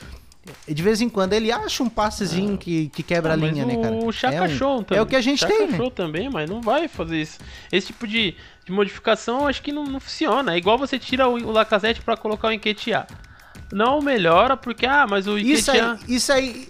[0.69, 3.65] de vez em quando ele acha um passezinho que, que quebra a Ah, mas linha,
[3.67, 3.95] né, cara?
[3.95, 4.99] O Chaka é, um- Show também.
[4.99, 5.77] é o que a gente Chaka tem, né?
[5.77, 7.39] Show também, mas não vai fazer isso.
[7.73, 10.55] Esse tipo de, de modificação acho que não, não funciona.
[10.55, 13.07] É igual você tira o, o Lacazette pra colocar o Enquetear.
[13.73, 16.11] Não melhora porque, ah, mas o Isso aí, Enquetear...
[16.11, 16.69] isso aí.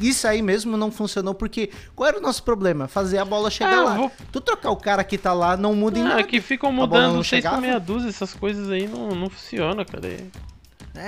[0.00, 2.88] Isso aí mesmo não funcionou, porque qual era o nosso problema?
[2.88, 3.94] Fazer a bola chegar Ah, eu lá.
[3.96, 6.22] vou- Tu trocar o cara que tá lá não muda em Ah, nada.
[6.22, 10.06] que ficam mudando não 6 por meia dúzia, essas coisas aí não, não funciona, cara.
[10.08, 10.26] É-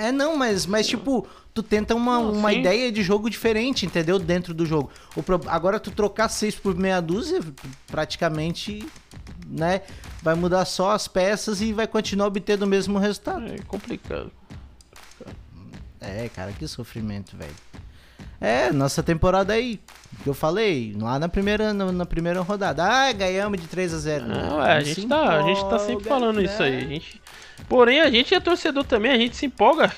[0.07, 2.59] É, não, mas, mas tipo, tu tenta uma, Não, uma sim.
[2.59, 4.17] ideia de jogo diferente, entendeu?
[4.17, 4.89] Dentro do jogo.
[5.15, 7.39] O pro- Agora tu trocar seis por meia dúzia,
[7.87, 8.85] praticamente,
[9.47, 9.81] né?
[10.21, 13.45] Vai mudar só as peças e vai continuar obtendo o mesmo resultado.
[13.47, 14.31] É complicado.
[16.01, 17.53] É, cara, que sofrimento, velho.
[18.41, 19.79] É, nossa temporada aí,
[20.21, 22.83] que eu falei, lá na primeira, na, na primeira rodada.
[22.83, 26.03] Ah, ganhamos de 3 a 0 Não, é, a gente, tá, a gente tá sempre
[26.03, 26.43] falando né?
[26.43, 26.77] isso aí.
[26.77, 27.21] A gente...
[27.69, 29.93] Porém, a gente é torcedor também, a gente se empolga.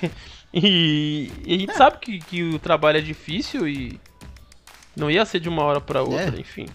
[0.55, 1.73] E, e a gente É.
[1.73, 3.99] sabe que, que o trabalho é difícil e
[4.95, 6.39] não ia ser de uma hora pra outra, É.
[6.39, 6.65] enfim.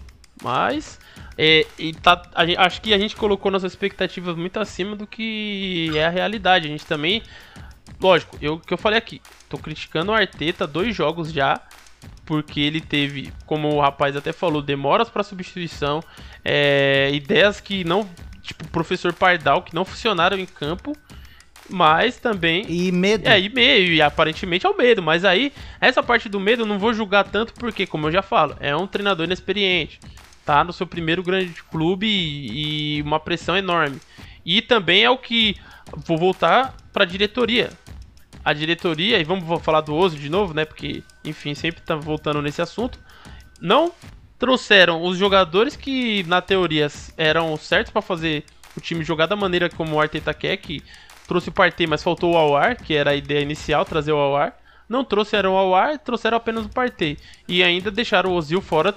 [0.43, 0.99] Mas
[1.37, 5.89] É, e tá, a acho que a gente colocou nossas expectativas muito acima do que
[5.95, 6.67] é a realidade.
[6.67, 7.23] A gente também.
[7.99, 11.59] Lógico, eu que eu falei aqui, tô criticando o Arteta dois jogos já,
[12.25, 16.03] porque ele teve, como o rapaz até falou, demoras para substituição,
[16.43, 18.07] é, ideias que não.
[18.43, 20.93] Tipo, o professor Pardal, que não funcionaram em campo,
[21.69, 22.65] mas também.
[22.67, 23.27] E medo.
[23.27, 26.65] É, e meio, e aparentemente é o medo, mas aí, essa parte do medo eu
[26.65, 29.99] não vou julgar tanto, porque, como eu já falo, é um treinador inexperiente,
[30.45, 33.99] tá no seu primeiro grande clube e, e uma pressão enorme.
[34.45, 35.55] E também é o que.
[36.05, 37.69] Vou voltar pra diretoria.
[38.43, 40.65] A diretoria, e vamos falar do Ozo de novo, né?
[40.65, 42.99] Porque, enfim, sempre tá voltando nesse assunto.
[43.61, 43.91] Não
[44.39, 48.43] trouxeram os jogadores que, na teoria, eram certos pra fazer
[48.75, 50.81] o time jogar da maneira como o Arteta quer, que
[51.31, 54.53] trouxe o Partey, mas faltou o Awar, que era a ideia inicial, trazer o Awar.
[54.89, 57.17] Não trouxeram o Awar, trouxeram apenas o Partey.
[57.47, 58.93] E ainda deixaram o Ozil fora,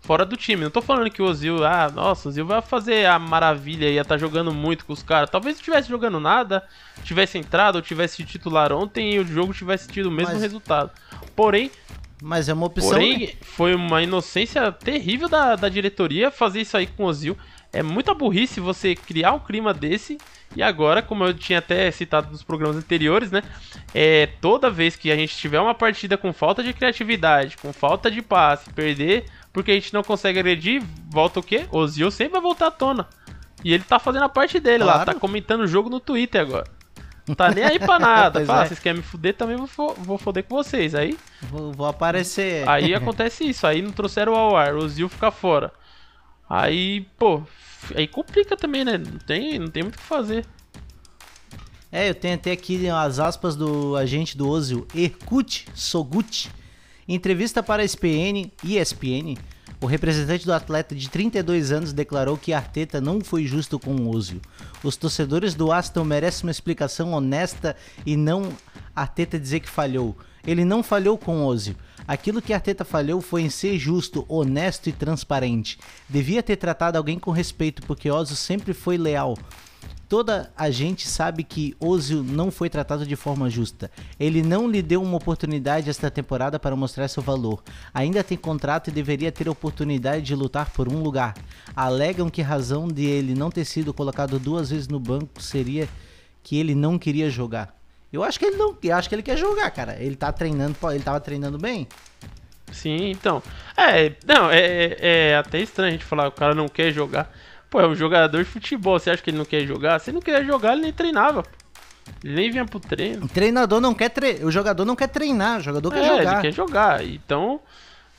[0.00, 0.64] fora do time.
[0.64, 4.00] Não tô falando que o Ozil, ah, nossa, o Ozil vai fazer a maravilha, ia
[4.00, 5.30] estar jogando muito com os caras.
[5.30, 6.66] Talvez não estivesse jogando nada,
[7.04, 10.90] tivesse entrado ou tivesse titular ontem e o jogo tivesse tido o mesmo Mas- resultado.
[11.36, 11.70] Porém,
[12.20, 12.90] Mas é uma opção.
[12.90, 13.32] Porém, né?
[13.42, 17.36] foi uma inocência terrível da, da diretoria fazer isso aí com o Ozil.
[17.72, 20.18] É muita burrice você criar um clima desse.
[20.54, 23.42] E agora, como eu tinha até citado nos programas anteriores, né?
[23.94, 28.10] É, toda vez que a gente tiver uma partida com falta de criatividade, com falta
[28.10, 31.66] de passe, perder, porque a gente não consegue agredir, volta o quê?
[31.70, 33.06] O Ozil sempre vai voltar à tona.
[33.64, 35.12] E ele tá fazendo a parte dele lá, Claro.
[35.12, 36.66] tá comentando o jogo no Twitter agora.
[37.26, 38.44] Não tá nem aí pra nada.
[38.46, 38.66] Fala, é.
[38.68, 40.94] vocês querem me fuder, também vou, vou foder com vocês.
[40.94, 42.66] Aí Vou, vou aparecer.
[42.68, 45.72] Aí acontece isso, aí não trouxeram o Awar, o Zil fica fora.
[46.48, 47.42] Aí, pô,
[47.94, 48.98] aí complica também, né?
[48.98, 50.46] Não tem, não tem muito o que fazer.
[51.90, 56.50] É, eu tenho até aqui as aspas do agente do Ozil, Erkut Sogut.
[57.08, 59.36] Em entrevista para a ESPN, ESPN,
[59.80, 64.14] o representante do atleta de 32 anos declarou que Arteta não foi justo com o
[64.14, 64.40] Ozil.
[64.82, 68.48] Os torcedores do Aston merecem uma explicação honesta e não
[68.94, 70.16] Arteta dizer que falhou.
[70.46, 71.76] Ele não falhou com o Ozil.
[72.06, 75.78] Aquilo que Arteta falhou foi em ser justo, honesto e transparente.
[76.08, 79.36] Devia ter tratado alguém com respeito, porque Ozil sempre foi leal.
[80.08, 83.90] Toda a gente sabe que Ozil não foi tratado de forma justa.
[84.20, 87.60] Ele não lhe deu uma oportunidade esta temporada para mostrar seu valor.
[87.92, 91.34] Ainda tem contrato e deveria ter oportunidade de lutar por um lugar.
[91.74, 95.88] Alegam que a razão de ele não ter sido colocado duas vezes no banco seria
[96.40, 97.74] que ele não queria jogar.
[98.12, 99.96] Eu acho que ele não, eu acho que ele quer jogar, cara.
[100.00, 101.88] Ele tá treinando, ele tava treinando bem.
[102.72, 103.42] Sim, então.
[103.76, 107.30] É, não, é, é até estranho a gente falar, o cara não quer jogar.
[107.68, 109.98] Pô, é um jogador de futebol, você acha que ele não quer jogar?
[109.98, 111.44] Se ele não queria jogar, ele nem treinava.
[112.22, 113.26] Ele nem vinha pro treino.
[113.26, 114.44] O treinador não quer tre...
[114.44, 116.32] o jogador não quer treinar, o jogador quer é, jogar.
[116.32, 117.04] ele quer jogar.
[117.04, 117.60] Então,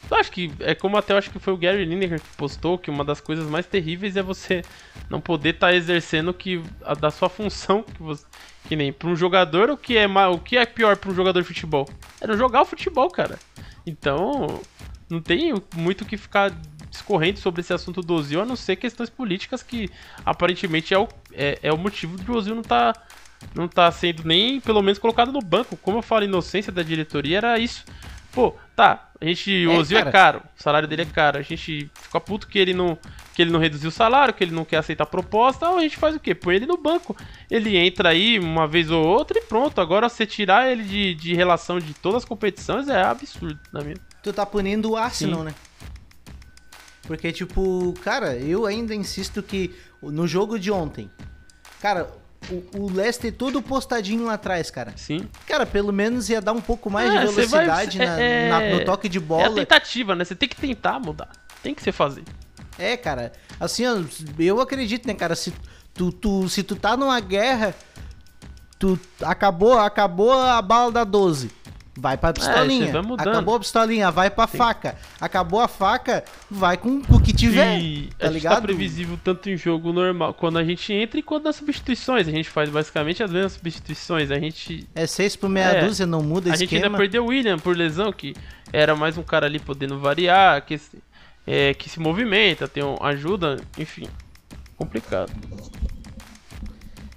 [0.09, 2.77] eu acho que é como até eu acho que foi o Gary Lineker que postou
[2.77, 4.63] que uma das coisas mais terríveis é você
[5.09, 8.25] não poder estar exercendo que a da sua função que você
[8.67, 11.41] que nem para um jogador o que é o que é pior para um jogador
[11.41, 11.87] de futebol?
[12.19, 13.39] É não jogar o futebol, cara.
[13.85, 14.61] Então,
[15.09, 16.51] não tem muito o que ficar
[16.89, 19.89] discorrendo sobre esse assunto do Ozil, a não ser questões políticas que
[20.25, 22.93] aparentemente é o, é, é o motivo do Ozil não tá
[23.53, 25.77] não tá sendo nem pelo menos colocado no banco.
[25.77, 27.85] Como eu falo, inocência da diretoria era isso.
[28.31, 30.11] Pô, tá, a gente, o É, Ozil é cara.
[30.11, 31.37] caro, o salário dele é caro.
[31.37, 32.97] A gente fica puto que ele não
[33.37, 35.81] que ele não reduziu o salário, que ele não quer aceitar a proposta, ou a
[35.81, 36.33] gente faz o quê?
[36.33, 37.15] Põe ele no banco.
[37.51, 39.79] Ele entra aí uma vez ou outra e pronto.
[39.79, 43.95] Agora você tirar ele de, de relação de todas as competições é absurdo, na minha.
[44.23, 45.45] Tu tá punindo o Arsenal, Sim.
[45.45, 45.53] né?
[47.03, 49.71] Porque, tipo, cara, eu ainda insisto que
[50.01, 51.07] no jogo de ontem,
[51.79, 52.09] cara,
[52.49, 54.93] o, o Leicester todo postadinho lá atrás, cara.
[54.97, 55.29] Sim.
[55.45, 58.49] Cara, pelo menos ia dar um pouco mais É, de você vai- velocidade na- é-
[58.49, 59.55] na- no toque de É a bola.
[59.55, 60.25] tentativa, né?
[60.25, 61.29] Você tem que tentar mudar.
[61.61, 62.23] Tem que ser fazer.
[62.77, 63.31] É, cara.
[63.59, 63.83] Assim,
[64.39, 65.35] eu acredito, né, cara?
[65.35, 65.53] Se
[65.93, 67.75] tu, tu, se tu tá numa guerra,
[68.79, 71.51] tu acabou, acabou a bala da 12.
[71.99, 72.85] Vai pra pistolinha.
[72.85, 73.27] você vai mudando.
[73.29, 74.95] acabou a pistolinha, vai pra faca.
[75.19, 77.79] Acabou a faca, vai com o que tiver.
[77.79, 78.55] E tá a gente ligado?
[78.57, 82.27] tá previsível tanto em jogo normal, quando a gente entra e quando nas substituições.
[82.27, 84.29] A gente faz basicamente as mesmas substituições.
[84.29, 85.85] A gente É seis por meia É.
[85.85, 86.85] dúzia, não muda A gente esquema.
[86.85, 88.35] ainda perdeu o William por lesão, que
[88.71, 90.79] era mais um cara ali podendo variar, que,
[91.47, 94.09] é, que se movimenta, tem um, ajuda, enfim.
[94.75, 95.31] Complicado.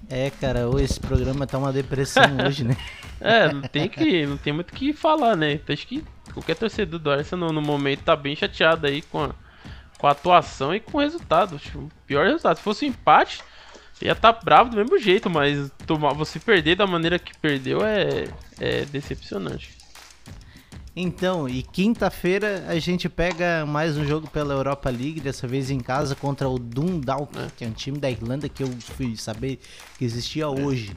[0.08, 2.76] É, cara, ô, esse programa tá uma depressão hoje, né?
[3.20, 4.24] É, não tem que.
[4.24, 5.54] Não tem muito o que falar, né?
[5.54, 9.34] Então, acho que qualquer torcedor do Arsenal no momento tá bem chateado aí com a,
[9.98, 11.60] com a atuação e com o resultado.
[11.74, 12.56] O pior resultado.
[12.56, 13.42] Se fosse um empate,
[14.00, 17.84] ia estar tá bravo do mesmo jeito, mas tomar, você perder da maneira que perdeu
[17.84, 19.79] é, é decepcionante.
[21.02, 25.80] Então, e quinta-feira a gente pega mais um jogo pela Europa League, dessa vez em
[25.80, 27.46] casa contra o Dundalk, É.
[27.56, 29.58] que é um time da Irlanda que eu fui saber
[29.96, 30.94] que existia hoje.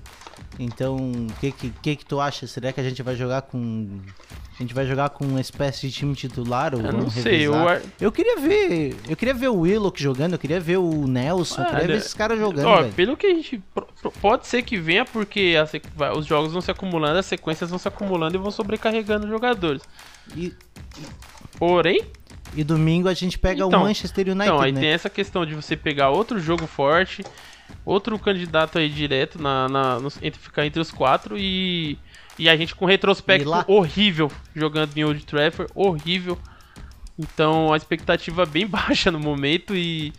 [0.59, 2.45] Então, o que, que que que tu acha?
[2.45, 3.99] Será que a gente vai jogar com
[4.53, 7.53] a gente vai jogar com uma espécie de time titular ou Eu não sei, eu,
[7.99, 11.65] Eu queria ver, eu queria ver o Willock jogando, eu queria ver o Nelson, eu
[11.65, 12.93] queria ver esses caras jogando, Ó, velho.
[12.93, 13.63] pelo que a gente.
[14.21, 17.87] Pode ser que venha, porque a os jogos vão se acumulando, as sequências vão se
[17.87, 19.81] acumulando e vão sobrecarregando os jogadores.
[20.35, 20.53] E,
[21.57, 22.01] Porém,
[22.55, 24.81] e domingo a gente pega Então, o Manchester United, então, aí né?
[24.81, 27.23] tem essa questão de você pegar outro jogo forte,
[27.85, 31.97] outro candidato aí direto na, na- nos- entre ficar entre os quatro e.
[32.39, 36.37] E a gente com retrospecto horrível jogando em Old Trafford, horrível.
[37.17, 40.11] Então a expectativa é bem baixa no momento e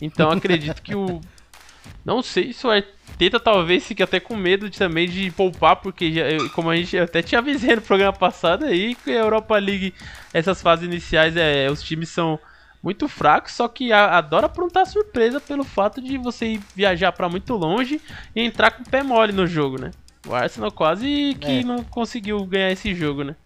[0.00, 1.20] então acredito que o
[2.04, 6.12] não sei se o Arteta talvez fique até com medo de, também de poupar, porque
[6.12, 9.56] já, eu- como a gente até tinha avisei no programa passado aí, que a Europa
[9.58, 9.94] League,
[10.32, 12.38] essas fases iniciais, é, os times são
[12.82, 18.00] muito fracos, só que adora aprontar surpresa pelo fato de você viajar pra muito longe
[18.34, 19.90] e entrar com o pé mole no jogo, né?
[20.26, 21.64] O Arsenal quase que É.
[21.64, 23.36] não conseguiu ganhar esse jogo, né?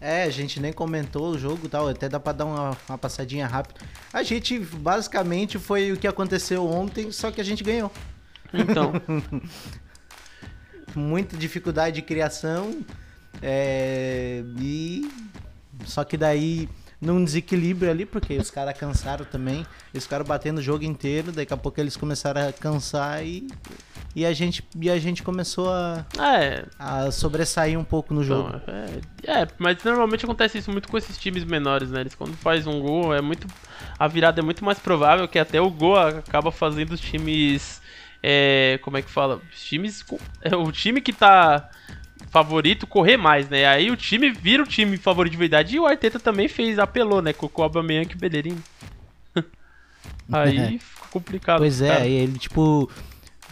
[0.00, 2.98] É, a gente nem comentou o jogo e tal, até dá pra dar uma, uma
[2.98, 3.80] passadinha rápida.
[4.12, 7.92] A gente, basicamente, foi o que aconteceu ontem, só que a gente ganhou.
[8.52, 8.92] Então,
[10.94, 12.80] Muita dificuldade de criação,
[13.40, 15.10] é, e...
[15.86, 16.68] Só que daí,
[17.02, 21.52] num desequilíbrio ali, porque os caras cansaram também, eles ficaram batendo o jogo inteiro, daqui
[21.52, 23.48] a pouco eles começaram a cansar e...
[24.14, 28.60] E a gente, e a gente começou a, é, a sobressair um pouco no jogo.
[28.62, 28.74] Então,
[29.24, 32.02] é, é, mas normalmente acontece isso muito com esses times menores, né?
[32.02, 33.46] Eles quando faz um gol, é muito.
[33.98, 37.80] A virada é muito mais provável que até o gol acaba fazendo os times.
[38.22, 39.40] É, como é que fala?
[39.50, 40.04] Os times.
[40.42, 41.70] É, o time que tá
[42.32, 43.66] favorito correr mais, né?
[43.66, 45.76] Aí o time vira o time favorito de verdade.
[45.76, 47.32] E o Arteta também fez, apelou, né?
[47.34, 48.56] Com o Aubameyang e o Bellerin.
[50.32, 51.58] Aí fica complicado.
[51.58, 52.90] Pois é, e ele, tipo.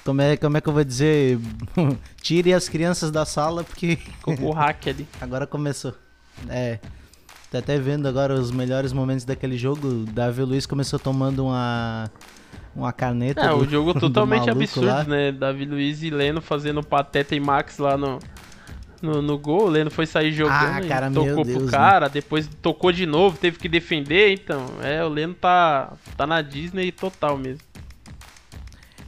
[0.02, 1.38] Como é, como é que eu vou dizer?
[2.22, 5.06] Tire as crianças da sala, porque Com o hack ali.
[5.20, 5.94] agora começou.
[6.48, 6.78] É.
[7.50, 10.06] Tá até vendo agora os melhores momentos daquele jogo.
[10.10, 12.10] Davi Luiz começou tomando uma.
[12.74, 13.42] Uma caneta.
[13.42, 15.04] É, do- o jogo totalmente absurdo, lá.
[15.04, 15.32] né?
[15.32, 18.18] Davi Luiz e Leno fazendo Pateta e Max lá no,
[19.00, 19.66] no, no gol.
[19.66, 21.70] O Leno foi sair jogando Ah, cara, tocou Deus, pro né?
[21.70, 24.32] cara, depois tocou de novo, teve que defender.
[24.32, 27.62] Então, é, o Leno tá, tá na Disney total mesmo.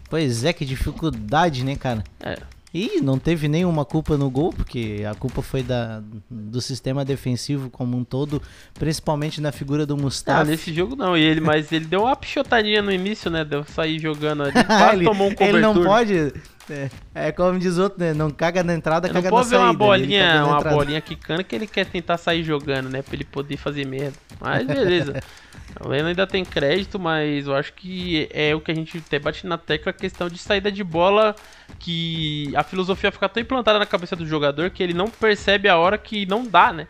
[0.08, 2.04] Pois é, que dificuldade, né, cara?
[2.20, 2.36] É.
[2.74, 7.68] E não teve nenhuma culpa no gol, porque a culpa foi da, do sistema defensivo
[7.68, 8.40] como um todo,
[8.74, 10.44] principalmente na figura do Ah, Mustafa.
[10.44, 13.44] nesse jogo não, e ele, mas ele deu uma pichotadinha no início, né?
[13.44, 15.84] Deu sair jogando ali, quase ele, tomou um ele não cobertor.
[15.84, 16.32] pode.
[16.70, 18.14] É, é como diz outro, né?
[18.14, 19.84] Não caga na entrada, não caga pode na ver saída.
[19.84, 20.76] uma Ele bolinha, cagou na uma entrada.
[20.76, 23.02] bolinha quicando que ele quer tentar sair jogando, né?
[23.02, 24.16] Pra ele poder fazer merda.
[24.40, 25.20] Mas beleza.
[25.80, 29.18] o Leno ainda tem crédito, mas eu acho que é o que a gente até
[29.18, 31.34] bate na tecla, a questão de saída de bola,
[31.78, 35.76] que a filosofia fica tão implantada na cabeça do jogador que ele não percebe a
[35.78, 36.86] hora que não dá, né?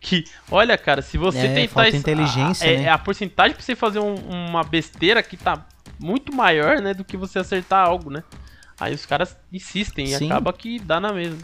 [0.00, 1.72] Que, olha, cara, se você É, tentar.
[1.72, 2.82] falta es- inteligência, a, é, né?
[2.84, 5.66] é a porcentagem pra você fazer um- uma besteira que tá
[5.98, 6.92] muito maior, né?
[6.92, 8.22] Do que você acertar algo, né?
[8.78, 10.26] Aí os caras insistem e Sim.
[10.26, 11.38] acaba que dá na mesma.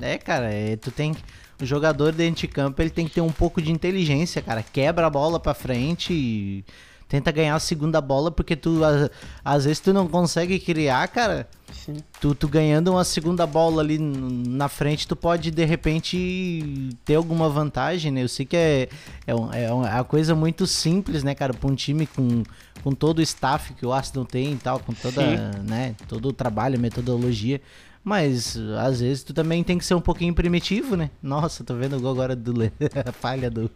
[0.00, 1.16] É, cara, é, tu tem.
[1.60, 4.62] O jogador dentro de campo ele tem que ter um pouco de inteligência, cara.
[4.62, 6.64] Quebra a bola pra frente e
[7.08, 9.10] tenta ganhar a segunda bola, porque tu a-
[9.44, 11.48] às vezes tu não consegue criar, cara.
[11.72, 11.96] Sim.
[12.20, 17.48] Tu, tu ganhando uma segunda bola ali na frente, tu pode de repente ter alguma
[17.48, 18.22] vantagem, né?
[18.22, 18.88] Eu sei que é,
[19.26, 22.42] é, um- é uma coisa muito simples, né, cara, pra um time com,
[22.82, 25.62] com todo o staff que o Arsenal tem e tal, com toda, Sim.
[25.68, 27.60] né, todo o trabalho, metodologia.
[28.04, 31.10] Mas às vezes tu também tem que ser um pouquinho primitivo, né?
[31.22, 32.72] Nossa, tô vendo o gol agora do Leno,
[33.06, 33.70] a falha do,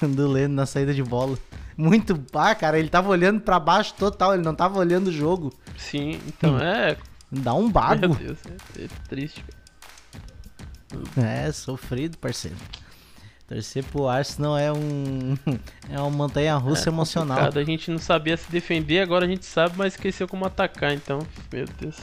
[0.00, 1.36] do Leno na saída de bola.
[1.76, 5.52] Muito, ah, cara, ele tava olhando pra baixo total, ele não tava olhando o jogo.
[5.76, 6.96] Sim, então é.
[7.30, 8.14] Dá um Meu bago.
[8.14, 8.38] Deus,
[8.78, 9.44] é, é triste.
[11.14, 11.26] cara.
[11.28, 12.56] É, sofrido, parceiro.
[13.48, 15.36] Torcer pro Arsenal é um.
[15.90, 17.36] É uma montanha russa É emocional.
[17.36, 20.92] complicado, A gente não sabia se defender, agora a gente sabe, mas esqueceu como atacar,
[20.94, 21.20] então,
[21.52, 21.96] meu Deus.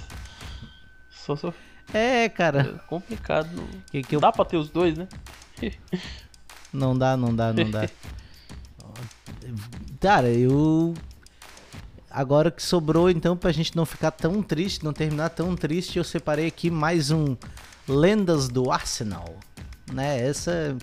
[1.10, 1.54] Só, só
[1.94, 2.62] É, cara.
[2.62, 3.50] é complicado.
[3.54, 4.20] Não, Que, que eu...
[4.22, 5.08] Dá pra ter os dois, né?
[6.72, 7.88] Não dá, não dá, não dá.
[10.00, 10.94] Cara, eu.
[12.10, 16.04] Agora que sobrou, então, pra gente não ficar tão triste, não terminar tão triste, eu
[16.04, 17.36] separei aqui mais um
[17.88, 19.36] Lendas do Arsenal.
[19.92, 20.28] Né?
[20.28, 20.78] Essa.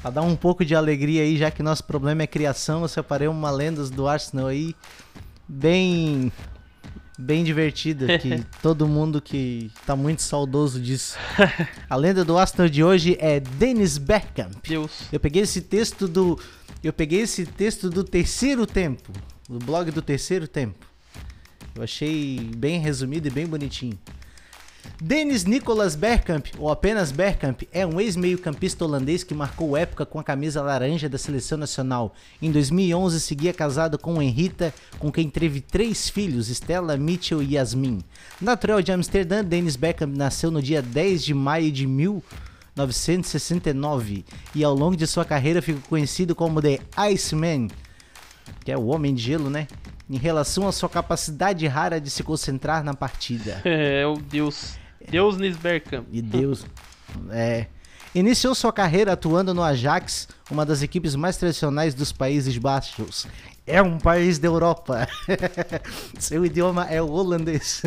[0.00, 3.26] Pra dar um pouco de alegria aí, já que nosso problema é criação, eu separei
[3.26, 4.74] uma Lendas do Arsenal aí.
[5.48, 6.30] Bem.
[7.18, 11.16] bem divertida, que todo mundo que tá muito saudoso disso.
[11.90, 14.54] A lenda do Arsenal de hoje é Dennis Bergkamp.
[14.68, 14.92] Deus.
[15.10, 16.38] Eu peguei esse texto do
[16.82, 19.12] eu peguei esse texto do terceiro tempo,
[19.48, 20.86] do blog do terceiro tempo.
[21.74, 23.98] Eu achei bem resumido e bem bonitinho.
[25.00, 30.24] Dennis Nicolas Bergkamp, ou apenas Bergkamp, é um ex-meio-campista holandês que marcou época com a
[30.24, 32.14] camisa laranja da seleção nacional.
[32.42, 38.00] Em 2011, seguia casado com Henrita, com quem teve três filhos, Stella, Mitchell e Yasmin.
[38.40, 41.86] Natural de Amsterdã, Dennis Bergkamp nasceu no dia 10 de maio de
[42.86, 44.24] 1969
[44.54, 47.68] e ao longo de sua carreira ficou conhecido como The Iceman,
[48.64, 49.66] que é o Homem de Gelo, né?
[50.08, 53.60] Em relação à sua capacidade rara de se concentrar na partida.
[53.64, 54.78] É, o Deus.
[55.10, 56.06] Deus Nisbergkamp.
[56.12, 56.64] E Deus.
[57.30, 57.66] É.
[58.14, 63.26] Iniciou sua carreira atuando no Ajax, uma das equipes mais tradicionais dos Países Baixos.
[63.68, 65.06] É um país da Europa.
[66.18, 67.82] Seu idioma é o holandês.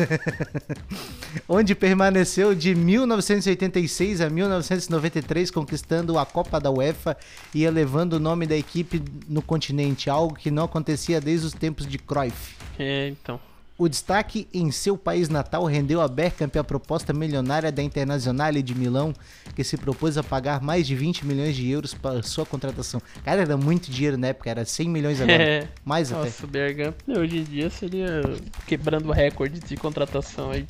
[1.48, 7.16] Onde permaneceu de 1986 a 1993, conquistando a Copa da UEFA
[7.52, 11.84] e elevando o nome da equipe no continente, algo que não acontecia desde os tempos
[11.84, 12.54] de Cruyff.
[12.78, 13.40] É, então.
[13.82, 18.76] O destaque em seu país natal rendeu a Bergkamp a proposta milionária da Internazionale de
[18.76, 19.12] Milão,
[19.56, 23.02] que se propôs a pagar mais de 20 milhões de euros para sua contratação.
[23.24, 25.42] Cara, era muito dinheiro na época, era 100 milhões agora.
[25.42, 25.68] É.
[25.84, 26.26] Mais até.
[26.26, 28.22] Nossa, o Bergkamp hoje em dia seria
[28.68, 30.64] quebrando recorde de contratação aí.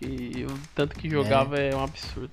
[0.00, 2.30] E o tanto que jogava é, um absurdo.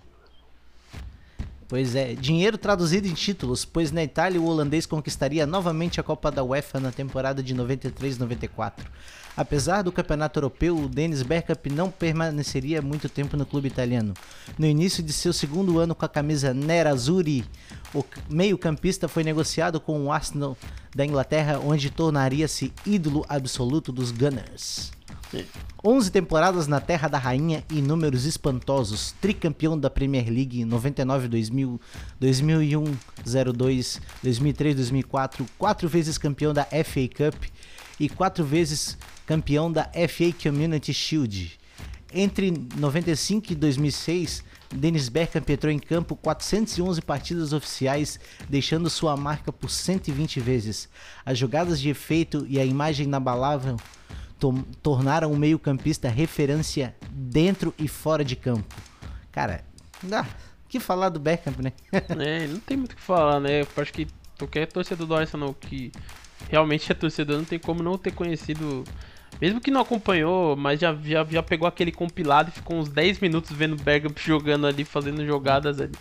[1.67, 6.31] Pois é, dinheiro traduzido em títulos, pois na Itália o holandês conquistaria novamente a Copa
[6.31, 8.85] da UEFA na temporada de 93-94.
[9.37, 14.13] Apesar do campeonato europeu, o Dennis Bergkamp não permaneceria muito tempo no clube italiano.
[14.57, 17.43] No início de seu segundo ano com a camisa Nerazzurri,
[17.93, 20.57] o meio-campista foi negociado com o Arsenal
[20.95, 24.93] da Inglaterra, onde tornaria-se ídolo absoluto dos Gunners.
[25.83, 29.13] 11 temporadas na Terra da Rainha e números espantosos.
[29.19, 31.79] Tricampeão da Premier League 99-2000,
[32.21, 37.43] 2001-02, 2003-2004, quatro vezes campeão da FA Cup
[37.99, 41.59] e quatro vezes campeão da FA Community Shield.
[42.13, 44.43] Entre 95 e 2006,
[44.73, 48.19] Dennis Bergkamp entrou em campo 411 partidas oficiais,
[48.49, 50.87] deixando sua marca por 120 vezes.
[51.25, 53.77] As jogadas de efeito e a imagem inabalável
[54.39, 58.73] to- tornaram o meio-campista referência dentro e fora de campo.
[59.31, 59.65] Cara,
[60.11, 60.25] ah,
[60.69, 61.73] que falar do Bergkamp, né?
[62.19, 63.61] É, não tem muito o que falar, né?
[63.61, 65.91] Eu acho que qualquer torcedor do Arsenal que
[66.49, 68.83] realmente é torcedor não tem como não ter conhecido.
[69.41, 73.19] Mesmo que não acompanhou, mas já, já, já pegou aquele compilado e ficou uns 10
[73.19, 75.95] minutos vendo o Bergkamp jogando ali, fazendo jogadas ali.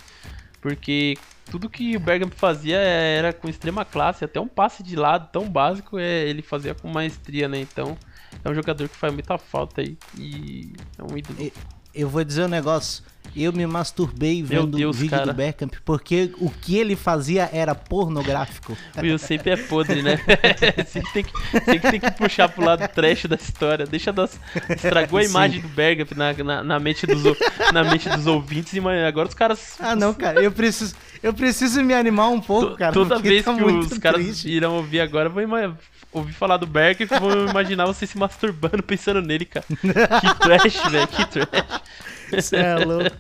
[0.61, 1.19] Porque
[1.51, 5.49] tudo que o Bergkamp fazia era com extrema classe, até um passe de lado tão
[5.49, 7.61] básico é, ele fazia com maestria, né?
[7.61, 7.99] Então
[8.45, 9.99] é um jogador que faz muita falta aí.
[10.17, 11.53] E é um ídolo.
[11.95, 13.05] Eu vou dizer um negócio.
[13.37, 15.27] Eu me masturbei vendo Deus, o vídeo cara.
[15.27, 18.77] do Bergkamp porque o que ele fazia era pornográfico.
[18.97, 20.19] O Will sempre é podre, né?
[20.87, 21.33] sempre, tem que,
[21.65, 23.87] sempre tem que puxar pro lado trash da história.
[23.87, 24.39] Deixa das.
[24.69, 25.31] Estragou a Sim.
[25.31, 27.23] imagem do Bergkamp na, na, na mente dos,
[27.73, 29.77] na mente dos ouvintes e agora os caras.
[29.81, 30.41] Ah, não, cara.
[30.43, 32.93] Eu preciso, eu preciso me animar um pouco, to- cara.
[32.93, 34.49] toda vez tá que os caras triste.
[34.49, 35.77] irão ouvir agora, ima-
[36.13, 39.67] ouvir falar do Bergkamp e vão imaginar você se masturbando pensando nele, cara.
[39.67, 41.09] Que trash, velho.
[41.09, 41.81] Que trash.
[42.43, 43.11] Cê é louco.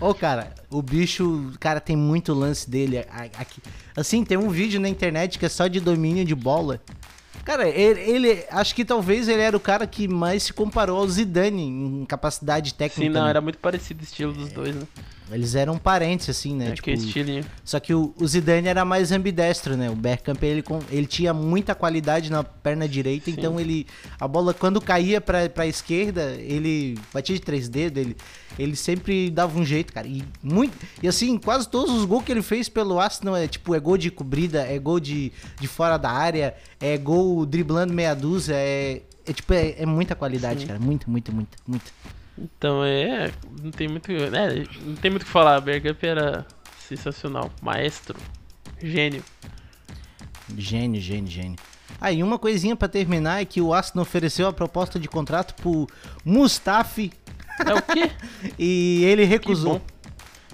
[0.00, 2.98] Ô, cara, o bicho, cara, tem muito lance dele
[3.38, 3.62] aqui.
[3.96, 6.80] Assim, tem um vídeo na internet que é só de domínio de bola.
[7.44, 11.06] Cara, ele, ele- acho que talvez ele era o cara que mais se comparou ao
[11.08, 13.02] Zidane em capacidade técnica.
[13.02, 13.30] Sim, não, né?
[13.30, 14.82] era muito parecido o estilo dos dois, né?
[15.30, 16.70] Eles eram parentes, assim, né?
[16.70, 17.44] É, que estilinho.
[17.64, 19.88] Só que o, o Zidane era mais ambidestro, né?
[19.88, 23.36] O Bergkamp, ele, ele tinha muita qualidade na perna direita, Sim.
[23.38, 23.86] então ele...
[24.20, 28.16] A bola, quando caía pra, pra esquerda, ele batia de três dedos, ele,
[28.58, 30.06] ele sempre dava um jeito, cara.
[30.06, 33.74] E, muito, e assim, quase todos os gols que ele fez pelo Arsenal é tipo,
[33.74, 38.14] é gol de cobrida, é gol de, de fora da área, é gol driblando meia
[38.14, 39.02] dúzia, é...
[39.26, 40.66] É tipo, é, é muita qualidade, Sim.
[40.66, 40.78] cara.
[40.78, 41.90] Muito, muito, muito, muito.
[42.36, 43.30] Então é.
[43.62, 44.10] Não tem muito.
[44.10, 45.60] É, não tem muito o que falar.
[45.60, 46.46] Bergkamp era
[46.78, 47.50] sensacional.
[47.62, 48.18] Maestro.
[48.82, 49.22] Gênio.
[50.56, 51.58] Gênio, gênio, gênio.
[52.00, 55.86] Aí, uma coisinha pra terminar é que o Arsenal ofereceu a proposta de contrato pro
[56.24, 57.12] Mustafi
[57.64, 58.10] É o quê?
[58.58, 59.80] e ele recusou.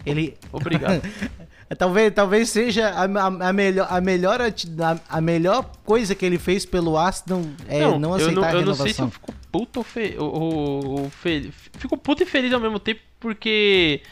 [0.04, 1.02] Ele Obrigado.
[1.76, 6.38] talvez, talvez seja a, a- a melhor, a, melhor, a, a melhor coisa que ele
[6.38, 9.06] fez pelo Arsenal é não, eu aceitar não, a eu não sei se renovação.
[9.06, 10.16] eu fico puto ou, fe...
[10.18, 11.52] ou- ou- fe...
[11.78, 14.02] Fico puto e feliz ao mesmo tempo porque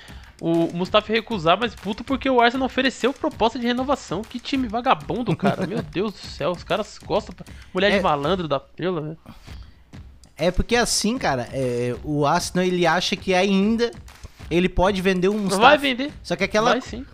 [0.41, 4.23] o Mustafa ia recusar, mas puto porque o Arsenal ofereceu proposta de renovação.
[4.23, 5.67] Que time vagabundo, cara.
[5.67, 7.35] Meu Deus do céu, os caras gostam.
[7.75, 7.97] Mulher É.
[7.97, 9.19] de malandro da pela, velho.
[10.37, 13.91] É porque assim, cara, é, o Arsenal ele acha que ainda
[14.49, 15.61] ele pode vender um Não Mustafi.
[15.63, 16.13] vai vender.
[16.23, 17.05] Só que aquela Vai sim.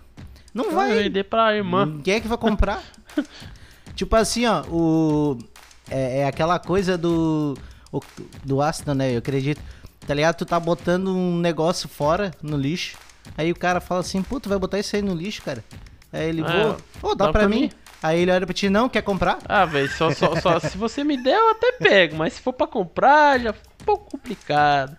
[0.55, 1.03] Não Vai vai.
[1.05, 2.01] vender pra irmã.
[2.05, 2.81] Quem é que vai comprar?
[3.95, 5.39] tipo assim, ó, o
[5.91, 7.57] é, é aquela coisa do
[7.93, 8.01] o-
[8.45, 9.13] do Arsenal, né?
[9.13, 9.61] Eu acredito.
[10.07, 10.37] Tá ligado?
[10.37, 12.97] Tu tá botando um negócio fora no lixo.
[13.39, 15.65] Aí o cara fala assim: "Pô, tu vai botar isso aí no lixo, cara?"
[16.13, 17.63] Aí ele, É, Pô, dá, dá pra, pra mim.
[17.63, 17.71] mim.
[18.03, 19.39] Aí ele olha pra ti, não, quer comprar?
[19.49, 22.17] Ah, velho, só, só, só se você me der, eu até pego.
[22.17, 24.95] Mas se for pra comprar, já fica um pouco complicado.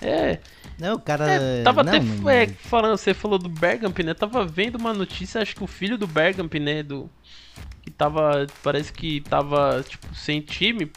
[0.00, 0.40] É,
[0.78, 1.30] Não, o cara.
[1.30, 4.14] é, tava não, até não- é, falando, você falou do Bergkamp, né?
[4.14, 6.82] Tava vendo uma notícia, acho que o filho do Bergkamp, né?
[6.82, 7.10] Do,
[7.82, 10.90] que tava, parece que tava, tipo, sem time.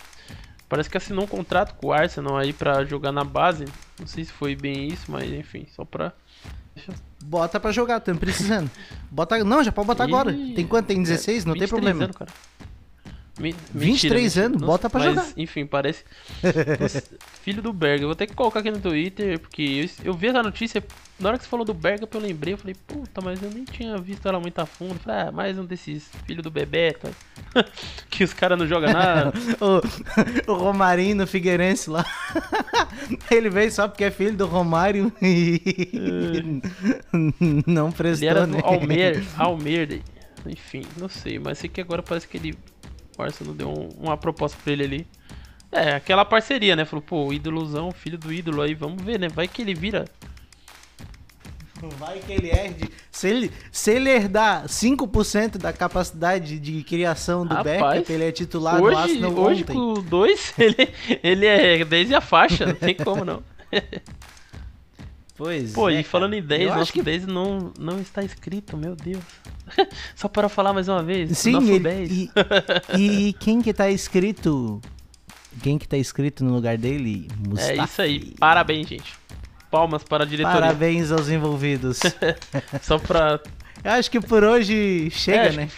[0.68, 3.66] Parece que assinou um contrato com o Arsenal aí pra jogar na base.
[4.00, 6.12] Não sei se foi bem isso, mas enfim, só pra.
[7.24, 8.70] Bota pra jogar, tamo precisando.
[9.10, 10.34] Bota, não, já pode botar Ih, agora.
[10.34, 10.88] Tem quanto?
[10.88, 11.46] Tem 16?
[11.46, 12.04] Não tem 23 problema.
[12.06, 12.32] anos, cara.
[13.38, 15.28] Mi- 23 mentira, anos, não- bota pra mas, jogar.
[15.36, 16.06] Enfim, parece.
[17.44, 18.04] Filho do Berga.
[18.04, 20.82] Eu vou ter que colocar aqui no Twitter, porque eu, eu vi essa notícia.
[21.20, 22.54] Na hora que você falou do Berga, eu lembrei.
[22.54, 24.94] Eu falei, puta, mas eu nem tinha visto ela muito a fundo.
[24.94, 27.10] Eu falei, ah, mais um desses filho do Bebeto.
[28.10, 29.34] que os caras não jogam nada.
[30.48, 32.06] o, o Romarinho no Figueirense lá.
[33.30, 36.62] Ele veio só porque é filho do Romário e.
[37.68, 38.60] não Ele prestou, era né?
[38.60, 40.02] do Almer, Almerde.
[40.48, 41.40] Enfim, não sei.
[41.40, 42.58] Mas sei que agora parece que ele.
[43.18, 45.08] O Arsenal deu um- uma proposta pra ele ali.
[45.72, 46.86] É, aquela parceria, né?
[46.86, 49.28] Falou, pô, ídolozão, filho do ídolo aí, vamos ver, né?
[49.28, 50.06] Vai que ele vira.
[52.00, 52.90] Vai que ele herde.
[53.12, 58.32] Se ele, se ele herdar 5% da capacidade de criação do Rapaz, Beckham, ele é
[58.32, 59.74] titular do hoje, Arsenal hoje ontem.
[59.74, 60.90] com 2, ele,
[61.22, 63.44] ele é 10 e a faixa, não tem como não.
[65.38, 66.58] Pois Pô, é, e falando em cara.
[66.60, 69.24] 10, Eu nosso que 10 não, não está escrito, meu Deus.
[70.16, 72.12] Só para falar mais uma vez, Sim, nosso ele, 10.
[72.12, 72.32] e,
[73.30, 74.80] e quem que tá escrito?
[75.62, 77.28] Quem que tá escrito no lugar dele?
[77.58, 79.14] É isso aí, parabéns, gente.
[79.70, 80.62] Palmas para a diretoria.
[80.62, 82.00] Parabéns aos envolvidos.
[82.82, 83.40] Só pra.
[83.84, 85.70] Eu acho que por hoje chega, É, né?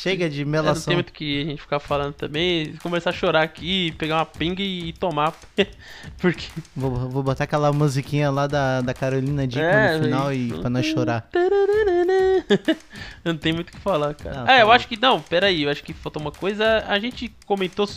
[0.00, 0.84] Chega de É, não melação.
[0.86, 2.72] tem muito que a gente ficar falando também.
[2.76, 5.34] Começar a chorar aqui, pegar uma pinga e tomar.
[6.18, 6.46] Porque.
[6.76, 10.70] Vou, vou botar aquela musiquinha lá da, da Carolina Dickman É, no final e pra
[10.70, 11.28] nós chorar.
[13.24, 14.42] não tem muito o que falar, cara.
[14.42, 14.72] Ah, tá eu bom.
[14.72, 14.96] acho que.
[15.00, 16.84] Não, peraí, eu acho que faltou uma coisa.
[16.86, 17.88] A gente comentou.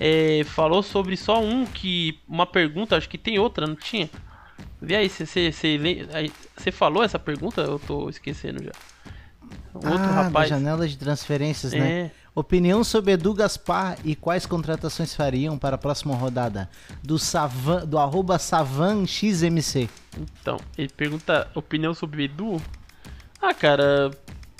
[0.00, 2.18] é, falou sobre só um que.
[2.28, 4.10] Uma pergunta, acho que tem outra, não tinha?
[4.82, 7.60] Vê aí, você falou essa pergunta?
[7.60, 8.72] Eu tô esquecendo já.
[9.74, 10.48] Outro ah, rapaz.
[10.48, 11.90] janela de transferências, né?
[11.90, 16.70] É, Opinião sobre Edu Gaspar e quais contratações fariam para a próxima rodada?
[17.02, 19.88] Do Savan, do arroba SavanXMC.
[20.16, 22.62] então, ele pergunta opinião sobre o Edu.
[23.42, 24.12] Ah, cara,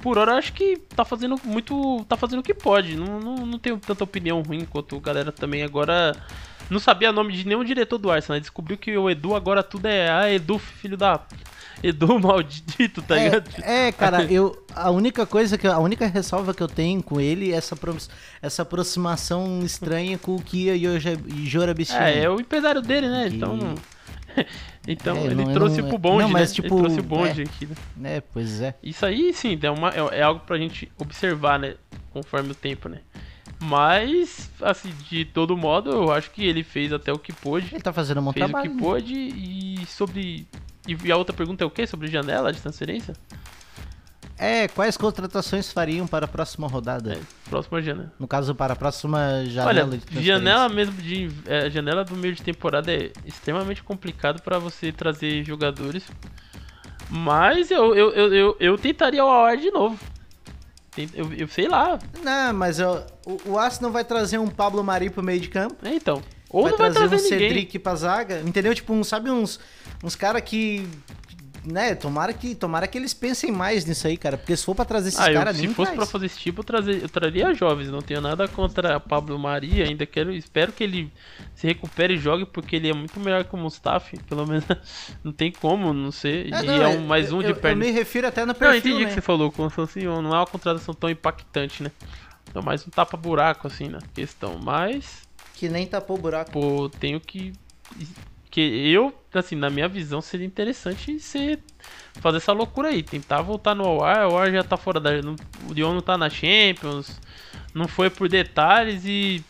[0.02, 2.04] por hora eu acho que tá fazendo muito.
[2.08, 2.96] tá fazendo o que pode.
[2.96, 5.62] Não, não, não tenho tanta opinião ruim quanto a galera também.
[5.62, 6.16] Agora,
[6.68, 8.36] não sabia nome de nenhum diretor do Arsenal.
[8.36, 8.40] né?
[8.40, 10.10] Descobriu que o Edu agora tudo é.
[10.10, 11.20] Ah, Edu, filho da.
[11.82, 13.50] Edu maldito, tá ligado?
[13.62, 17.02] É, é, cara, eu a única coisa que eu- a única ressalva que eu tenho
[17.02, 17.96] com ele é essa pro-
[18.42, 22.00] essa aproximação estranha com o Kia e o Ja- e Jora Bichinho.
[22.00, 23.28] É, é o empresário dele, né?
[23.32, 23.58] Então.
[24.86, 26.54] então, É, ele não- trouxe não- pro bonde, não, mas, né?
[26.54, 27.44] tipo, ele trouxe o bonde é.
[27.44, 27.66] aqui,
[27.96, 28.16] né?
[28.16, 28.74] É, pois é.
[28.82, 31.74] Isso aí, sim, é, uma, é, é algo pra gente observar, né?
[32.12, 32.98] Conforme o tempo, né?
[33.62, 37.68] Mas, assim, de todo modo, eu acho que ele fez até o que pôde.
[37.74, 38.70] Ele tá fazendo um bom Fez o trabalho.
[38.72, 40.46] que pôde e sobre.
[40.88, 41.86] E a outra pergunta é o quê?
[41.86, 43.14] Sobre janela de transferência?
[44.38, 47.12] É, quais contratações fariam para a próxima rodada?
[47.12, 48.10] É, próxima janela.
[48.18, 50.22] No caso, para a próxima janela Olha, de transferência.
[50.34, 51.30] janela mesmo de.
[51.46, 56.04] é, janela do meio de temporada é extremamente complicado pra você trazer jogadores.
[57.10, 59.98] Mas eu, eu, eu, eu, eu tentaria o Awar de novo.
[61.14, 61.98] Eu, eu sei lá.
[62.22, 65.76] Não, mas eu- o, o Arsenal vai trazer um Pablo Mari pro meio de campo.
[65.86, 66.22] É, então.
[66.48, 67.48] Ou vai não vai trazer trazer um ninguém.
[67.48, 68.40] Cedric pra zaga.
[68.44, 68.74] Entendeu?
[68.74, 69.60] Tipo, um, sabe uns,
[70.02, 70.86] uns caras que.
[71.62, 74.38] Né, tomara que, tomara que eles pensem mais nisso aí, cara.
[74.38, 75.96] Porque se for pra trazer esses Ah, caras, se nem fosse traz.
[75.96, 77.88] pra fazer esse tipo, eu, trazer, eu traria jovens.
[77.90, 79.84] Não tenho nada contra Pablo Maria.
[79.84, 81.12] Ainda quero, espero que ele
[81.54, 84.18] se recupere e jogue, porque ele é muito melhor que o Mustafi.
[84.22, 84.64] Pelo menos
[85.22, 86.44] não tem como, não sei.
[86.50, 87.84] É, e não, é um, mais um eu, de perna.
[87.84, 89.08] Eu me refiro até no Não, eu perfil, entendi o né?
[89.08, 91.92] que você falou, se fosse, não é uma contratação tão impactante, né?
[92.54, 94.58] É mais um tapa-buraco, assim, na questão.
[94.62, 96.50] Mas, Que nem tapou buraco.
[96.52, 97.52] pô, tenho que.
[98.50, 101.60] Que eu, assim, na minha visão, seria interessante ser,
[102.20, 103.02] fazer essa loucura aí.
[103.02, 104.26] Tentar voltar no OR.
[104.28, 105.22] O OR já tá fora da.
[105.22, 105.36] não-
[105.68, 107.20] O Lyon não tá na Champions.
[107.72, 109.42] Não foi por detalhes e.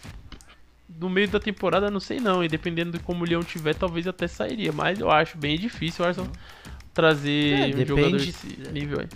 [0.98, 2.44] No meio da temporada, não sei não.
[2.44, 4.70] E dependendo de como o Leão tiver, talvez até sairia.
[4.70, 6.30] Mas eu acho bem difícil o Arsenal
[6.92, 9.08] trazer É, um jogador depende- desse nível aí.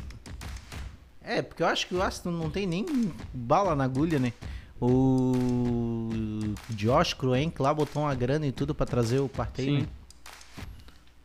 [1.23, 2.87] É, porque eu acho que o Arsenal não tem nem
[3.35, 4.33] bala na agulha, né?
[4.81, 9.79] O Josh Kroenke lá botou uma grana e tudo pra trazer o Partey, Sim.
[9.83, 9.87] né?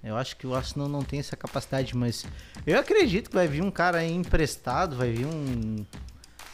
[0.02, 2.26] Eu acho que o Arsenal não tem essa capacidade, mas
[2.66, 5.86] eu acredito que vai vir um cara aí emprestado, vai vir um.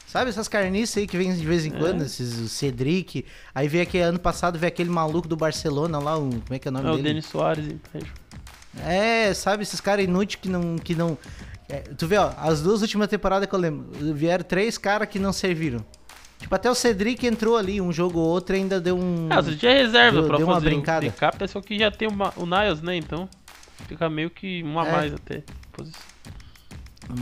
[0.07, 1.77] Sabe essas carniças aí que vem de vez em É.
[1.77, 3.23] quando, esses o Cedric.
[3.53, 6.67] Aí veio aquele ano passado, veio aquele maluco do Barcelona lá, o, como é que
[6.67, 7.09] é o nome É o dele?
[7.09, 8.15] Denis Soares, empréstimo.
[8.83, 10.77] É, sabe, esses caras inúteis que não.
[10.77, 11.15] Que não
[11.69, 15.19] é, tu vê, ó, as duas últimas temporadas que eu lembro, vieram três caras que
[15.19, 15.85] não serviram.
[16.39, 19.27] Tipo, até o Cedric entrou ali, um jogo ou outro e ainda deu um.
[19.31, 21.05] Ah, você é reserva Deu- pra deu uma fazer brincada.
[21.05, 22.95] o backup, é só que já tem uma- o Niles, né?
[22.97, 23.27] Então
[23.87, 24.91] fica meio que um a É.
[24.91, 25.43] mais até.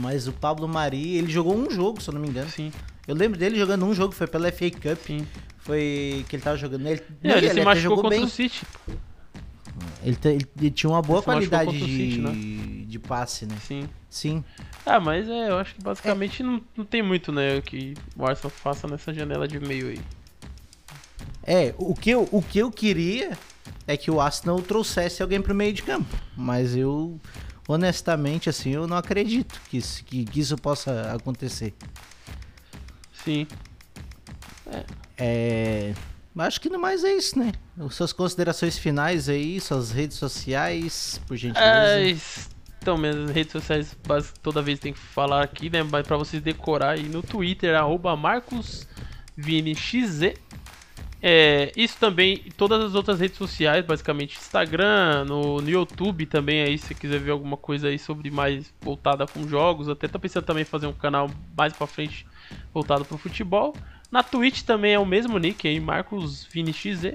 [0.00, 2.48] Mas o Pablo Mari, ele jogou um jogo, se eu não me engano.
[2.50, 2.72] Sim,
[3.06, 4.98] Eu lembro dele jogando um jogo, foi pela FA Cup.
[5.06, 5.26] sim.
[5.58, 6.86] Foi que ele tava jogando.
[6.86, 8.26] Ele, É, não, ele, se até machucou jogou contra bem.
[8.26, 8.62] o City.
[10.02, 12.32] Ele, ele- ele tinha uma boa Ele se qualidade de, City, né?
[12.86, 13.56] de passe, né?
[13.66, 13.88] Sim.
[14.14, 14.44] Sim.
[14.86, 18.50] Ah, mas é, eu acho que basicamente não, não tem muito, né, que o Arsenal
[18.50, 20.00] faça nessa janela de meio aí.
[21.42, 23.36] É, o que, eu, o que eu queria
[23.88, 26.16] é que o Arsenal trouxesse alguém pro meio de campo.
[26.36, 27.20] Mas eu,
[27.66, 31.74] honestamente, assim, eu não acredito que, isso- que, que isso possa acontecer.
[33.24, 33.48] Sim.
[35.18, 35.92] É.
[36.38, 37.50] Acho que no mais é isso, né?
[37.90, 42.00] Suas considerações finais aí, suas redes sociais, por gentileza.
[42.00, 42.16] É,
[42.84, 43.96] então, minhas redes sociais,
[44.42, 45.82] toda vez tem que falar aqui, né?
[45.82, 50.34] Mas pra vocês decorar aí no Twitter, arroba MarcosViniXZ.
[51.22, 56.76] É, isso também, todas as outras redes sociais, basicamente Instagram, no, no YouTube também aí,
[56.76, 60.60] se quiser ver alguma coisa aí sobre mais voltada com jogos, até tá pensando também
[60.60, 62.26] em fazer um canal mais pra frente
[62.70, 63.74] voltado pro futebol.
[64.12, 67.14] Na Twitch também é o mesmo nick aí, MarcosViniXZ.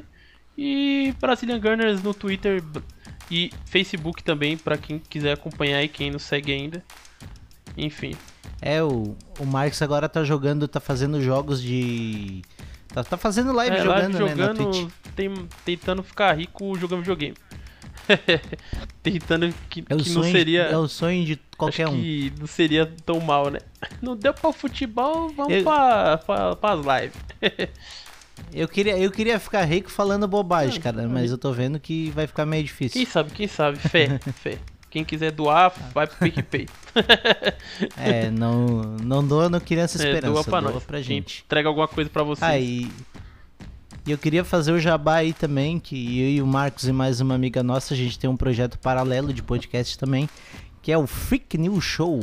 [0.58, 2.62] E Brazilian Gunners no Twitter
[3.30, 6.84] e Facebook também, pra quem quiser acompanhar e quem não segue ainda.
[7.78, 8.16] Enfim,
[8.62, 12.42] É, o, o Marcos agora tá jogando, tá fazendo jogos de.
[12.90, 14.92] Tá, tá fazendo live é, jogando, live né, na jogando, Twitch.
[15.16, 17.36] tem- tentando ficar rico jogando videogame.
[19.04, 20.64] tentando que, É que não seria.
[20.64, 21.94] é o sonho de qualquer um.
[21.94, 23.60] que não seria tão mal, né?
[24.02, 27.18] Não deu pra futebol, vamos Eu- pra, pra, pras lives.
[28.54, 32.10] Eu queria, eu queria ficar rico falando bobagem, Ah, cara, mas eu tô vendo que
[32.12, 32.94] vai ficar meio difícil.
[33.00, 33.78] Quem sabe, quem sabe?
[33.78, 34.58] Fé, fé.
[34.90, 36.68] Quem quiser doar, vai pro PicPay.
[37.96, 40.84] É, não, não doa no Criança É, Esperança, doa pra doa nós.
[40.84, 41.44] pra gente.
[41.46, 42.50] Entrega alguma coisa pra vocês.
[42.50, 42.90] Aí.
[44.06, 47.22] E eu queria fazer o jabá aí também, que eu e o Marcos e mais
[47.22, 50.28] uma amiga nossa, a gente tem um projeto paralelo de podcast também,
[50.82, 52.20] que é o Freak News Show,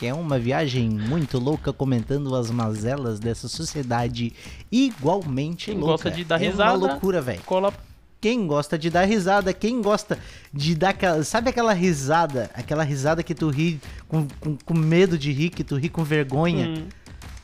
[0.00, 4.32] que é uma viagem muito louca comentando as mazelas dessa sociedade
[4.72, 5.92] igualmente Quem louca.
[5.92, 7.42] gosta de dar é risada, uma loucura, velho.
[7.44, 7.70] Cola
[8.18, 10.18] Quem gosta de dar risada, quem gosta
[10.54, 11.22] de dar aquela.
[11.22, 12.50] Sabe aquela risada?
[12.54, 13.78] Aquela risada que tu ri
[14.08, 16.66] com, com, com medo de rir, que tu ri com vergonha?
[16.66, 16.88] Hum,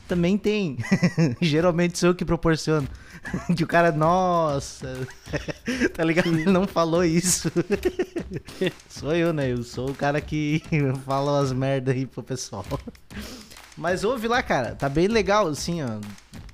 [0.07, 0.77] Também tem.
[1.39, 2.87] Geralmente sou eu que proporciono.
[3.55, 5.07] que o cara, nossa.
[5.93, 6.27] tá ligado?
[6.27, 7.51] Ele não falou isso.
[8.89, 9.51] sou eu, né?
[9.51, 10.61] Eu sou o cara que
[11.05, 12.65] fala umas merda aí pro pessoal.
[13.77, 14.75] Mas ouve lá, cara.
[14.75, 15.99] Tá bem legal, assim, ó.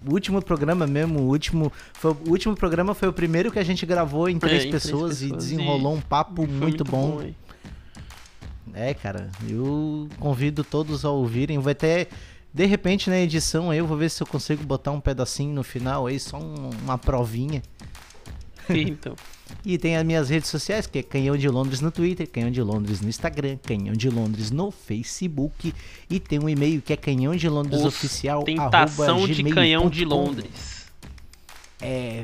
[0.05, 3.63] O último programa mesmo, o último, foi, o último programa foi o primeiro que a
[3.63, 6.83] gente gravou em três, É, em três pessoas, e pessoas desenrolou um papo foi muito,
[6.83, 7.21] bom.
[7.21, 7.35] hein?
[8.73, 11.59] É, cara, eu convido todos a ouvirem.
[11.59, 12.09] Vai ter,
[12.53, 15.63] de repente, na edição aí, eu vou ver se eu consigo botar um pedacinho no
[15.63, 17.61] final aí, só um- uma provinha.
[18.69, 19.15] Então,
[19.65, 22.61] E tem as minhas redes sociais, que é Canhão de Londres no Twitter, Canhão de
[22.61, 25.73] Londres no Instagram, Canhão de Londres no Facebook.
[26.09, 28.43] E tem um e-mail que é canhão de Londres oficial.
[28.43, 30.03] Tentação de canhão de.
[30.05, 30.87] Londres.
[31.81, 32.23] É.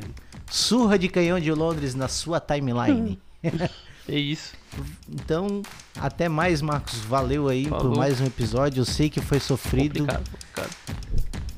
[0.49, 3.19] Surra de canhão de Londres na sua timeline.
[4.07, 4.53] É isso.
[5.09, 5.61] Então,
[5.99, 6.95] até mais, Marcos.
[6.99, 7.91] Valeu aí Falou.
[7.91, 8.81] por mais um episódio.
[8.81, 9.99] Eu sei que foi sofrido.
[9.99, 10.69] Complicado, complicado.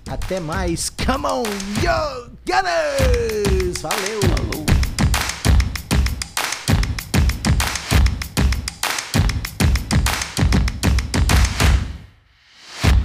[0.10, 0.90] Até mais.
[0.90, 1.44] Come on,
[1.82, 3.82] yo, Gunners!
[3.82, 4.71] Valeu!